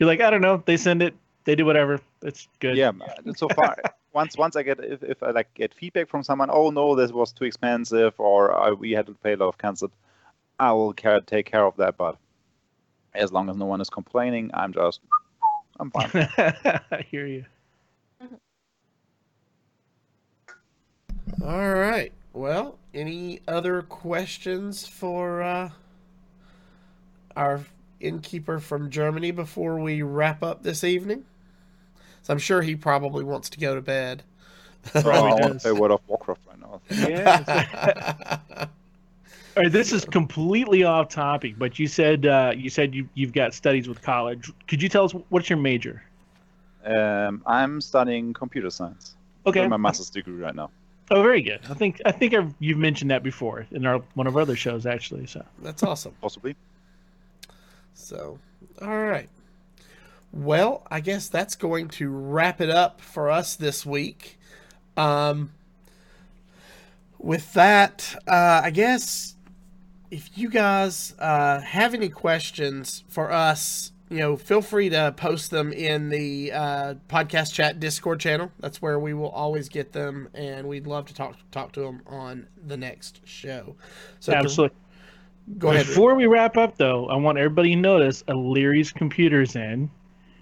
[0.00, 0.62] You're like, I don't know.
[0.64, 2.00] They send it, they do whatever.
[2.22, 2.74] It's good.
[2.74, 2.92] Yeah,
[3.36, 3.76] so far,
[4.14, 7.12] once once I get if, if I like get feedback from someone, oh no, this
[7.12, 9.92] was too expensive, or uh, we had to pay a lot of cancelled,
[10.58, 11.98] I will care, take care of that.
[11.98, 12.16] But
[13.14, 15.00] as long as no one is complaining, I'm just
[15.78, 16.10] I'm fine.
[16.90, 17.44] I hear you.
[21.44, 22.12] All right.
[22.32, 25.70] Well, any other questions for uh,
[27.36, 27.60] our
[28.00, 31.24] innkeeper from Germany before we wrap up this evening?
[32.22, 34.22] So I'm sure he probably wants to go to bed.
[34.94, 35.62] oh, Probably I does.
[35.62, 36.80] play World of Warcraft right now.
[36.90, 38.38] Yeah.
[39.56, 43.32] All right, this is completely off topic, but you said uh, you said you you've
[43.32, 44.50] got studies with college.
[44.68, 46.02] Could you tell us what's your major?
[46.84, 49.16] Um, I'm studying computer science.
[49.46, 49.60] Okay.
[49.60, 50.70] Doing my master's degree right now.
[51.10, 51.60] Oh, very good.
[51.68, 54.54] I think I think I've, you've mentioned that before in our one of our other
[54.56, 55.26] shows, actually.
[55.26, 56.14] So That's awesome.
[56.20, 56.54] Possibly.
[57.94, 58.38] So,
[58.80, 59.28] all right.
[60.32, 64.38] Well, I guess that's going to wrap it up for us this week.
[64.96, 65.50] Um,
[67.18, 69.34] with that, uh, I guess
[70.10, 75.50] if you guys uh, have any questions for us, you know, feel free to post
[75.52, 78.50] them in the uh, podcast chat Discord channel.
[78.58, 82.02] That's where we will always get them, and we'd love to talk talk to them
[82.06, 83.76] on the next show.
[84.18, 84.76] So, absolutely.
[85.58, 85.86] Go ahead.
[85.86, 89.90] Before we wrap up, though, I want everybody to notice Illyria's computer's in.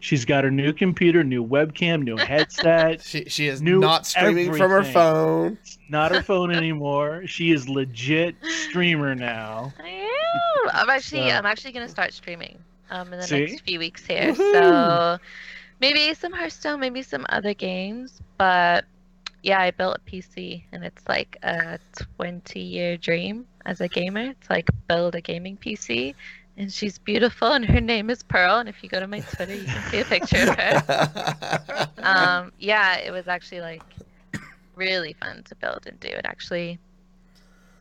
[0.00, 3.00] She's got her new computer, new webcam, new headset.
[3.04, 4.92] She, she is Knew not streaming from her everything.
[4.94, 5.59] phone.
[5.88, 7.26] Not her phone anymore.
[7.26, 8.36] She is legit
[8.68, 9.72] streamer now.
[9.82, 10.70] I am.
[10.72, 12.59] I'm actually So- I'm actually gonna start streaming
[12.90, 13.40] um in the See?
[13.46, 14.32] next few weeks here.
[14.34, 14.52] Woohoo.
[14.52, 15.18] So
[15.80, 18.84] maybe some Hearthstone, maybe some other games, but
[19.42, 21.78] yeah, I built a PC, and it's like a
[22.18, 26.14] 20 year dream as a gamer to like build a gaming PC.
[26.56, 28.56] And she's beautiful, and her name is Pearl.
[28.56, 31.88] And if you go to my Twitter, you can see a picture of her.
[31.98, 33.82] Um, yeah, it was actually like
[34.76, 36.08] really fun to build and do.
[36.08, 36.78] It actually,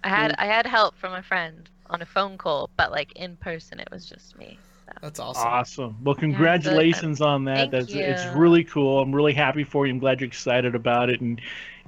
[0.03, 3.38] I had I had help from a friend on a phone call, but like in
[3.38, 4.59] person, it was just me.
[4.85, 4.91] So.
[5.01, 5.47] That's awesome.
[5.47, 5.97] Awesome.
[6.03, 7.71] Well, congratulations on that.
[7.71, 8.99] Thank That's it's really cool.
[8.99, 9.93] I'm really happy for you.
[9.93, 11.39] I'm glad you're excited about it, and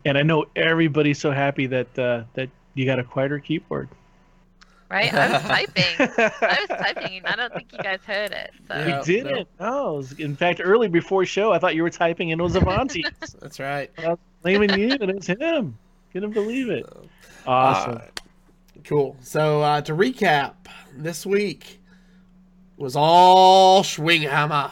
[0.05, 2.49] and I know everybody's so happy that uh, that
[2.79, 3.89] you got a quieter keyboard.
[4.89, 5.13] Right?
[5.13, 5.83] I was typing.
[5.99, 8.51] I was typing, I don't think you guys heard it.
[8.69, 8.75] So.
[8.85, 9.01] We Yeah.
[9.05, 9.47] didn't.
[9.59, 9.93] No.
[9.93, 12.55] it was- In fact, early before show, I thought you were typing, and it was
[12.55, 13.03] Avanti.
[13.41, 13.91] That's right.
[13.99, 15.77] I was blaming you, and it was him.
[16.13, 16.85] Couldn't believe it.
[17.45, 17.95] Awesome.
[17.97, 18.01] Uh,
[18.85, 19.17] cool.
[19.21, 20.53] So uh, to recap,
[20.95, 21.79] this week
[22.77, 24.71] was all Schwinghammer.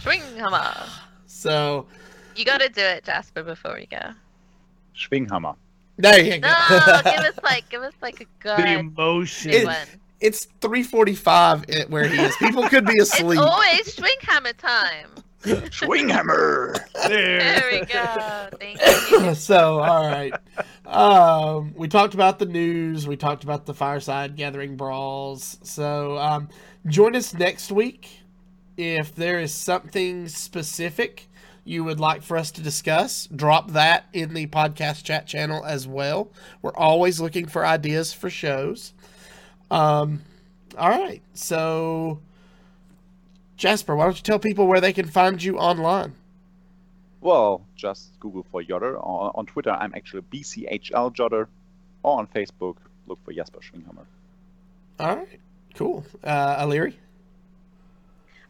[0.00, 0.88] Swinghammer.
[1.26, 1.86] So
[2.36, 4.10] You got to do it, Jasper, before we go.
[4.94, 5.54] Schwinghammer.
[5.98, 6.48] There you go.
[6.48, 8.24] No, give us like, give us like a
[8.56, 9.50] the good, emotion.
[9.52, 9.76] It- one.
[10.20, 12.34] it's 3:45 where he is.
[12.36, 13.02] People could be asleep.
[13.02, 13.40] It's asleep.
[13.40, 15.10] always Swinghammer time.
[15.44, 16.76] Schwinghammer!
[17.06, 17.38] there.
[17.38, 18.48] There we go.
[18.58, 18.80] Thank
[19.10, 19.34] you.
[19.34, 20.32] so all right
[20.86, 26.48] um we talked about the news we talked about the fireside gathering brawls so um
[26.86, 28.08] join us next week
[28.76, 31.28] if there is something specific
[31.68, 35.86] you would like for us to discuss drop that in the podcast chat channel as
[35.86, 36.30] well
[36.62, 38.92] we're always looking for ideas for shows
[39.70, 40.22] um
[40.78, 42.18] all right so
[43.56, 46.14] jasper why don't you tell people where they can find you online
[47.20, 48.96] Well, just Google for Jodder.
[48.98, 51.48] On, on Twitter, I'm actually BCHL Jodder.
[52.04, 52.76] Or on Facebook,
[53.08, 54.06] look for Jasper Schwinghammer.
[55.00, 55.40] All right,
[55.74, 56.04] cool.
[56.22, 56.94] Uh, Aliri.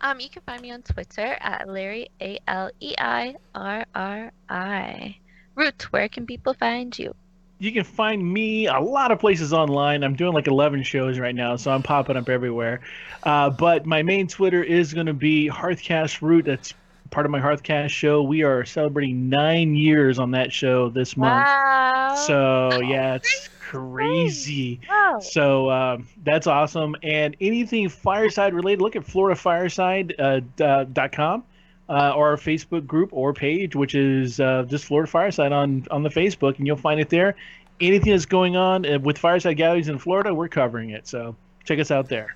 [0.01, 4.33] Um, you can find me on Twitter at Larry A L E I R R
[4.49, 5.17] I.
[5.55, 7.15] Root, where can people find you?
[7.59, 10.05] You can find me a lot of places online.
[10.05, 12.83] I'm doing like 11 shows right now, so I'm popping up everywhere.
[13.25, 16.45] Uh, but my main Twitter is going to be Hearthcast Root.
[16.45, 16.73] That's
[17.11, 18.23] part of my Hearthcast show.
[18.23, 21.47] We are celebrating nine years on that show this month.
[21.47, 22.15] Wow.
[22.15, 24.81] So yeah, it's crazy.
[24.89, 25.19] Wow.
[25.21, 26.97] So um, that's awesome.
[27.03, 31.45] And anything fireside related, look at floridafireside.com uh, dot com,
[31.89, 36.03] uh, or our Facebook group or page, which is uh, just Florida Fireside on on
[36.03, 37.35] the Facebook, and you'll find it there.
[37.81, 41.07] Anything that's going on uh, with fireside gatherings in Florida, we're covering it.
[41.07, 42.35] So check us out there.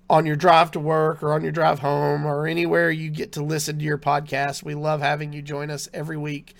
[0.09, 3.43] on your drive to work or on your drive home or anywhere you get to
[3.43, 6.53] listen to your podcast, we love having you join us every week.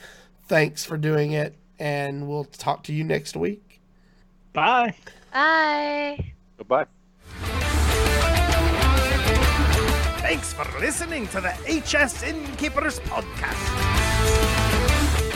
[0.48, 3.82] Thanks for doing it, and we'll talk to you next week.
[4.54, 4.96] Bye.
[5.32, 6.34] Bye.
[6.58, 6.86] Goodbye.
[10.24, 13.60] Thanks for listening to the HS Innkeepers podcast.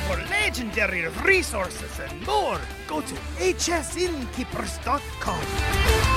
[0.08, 6.17] For legendary resources and more, go to hsinnkeepers.com.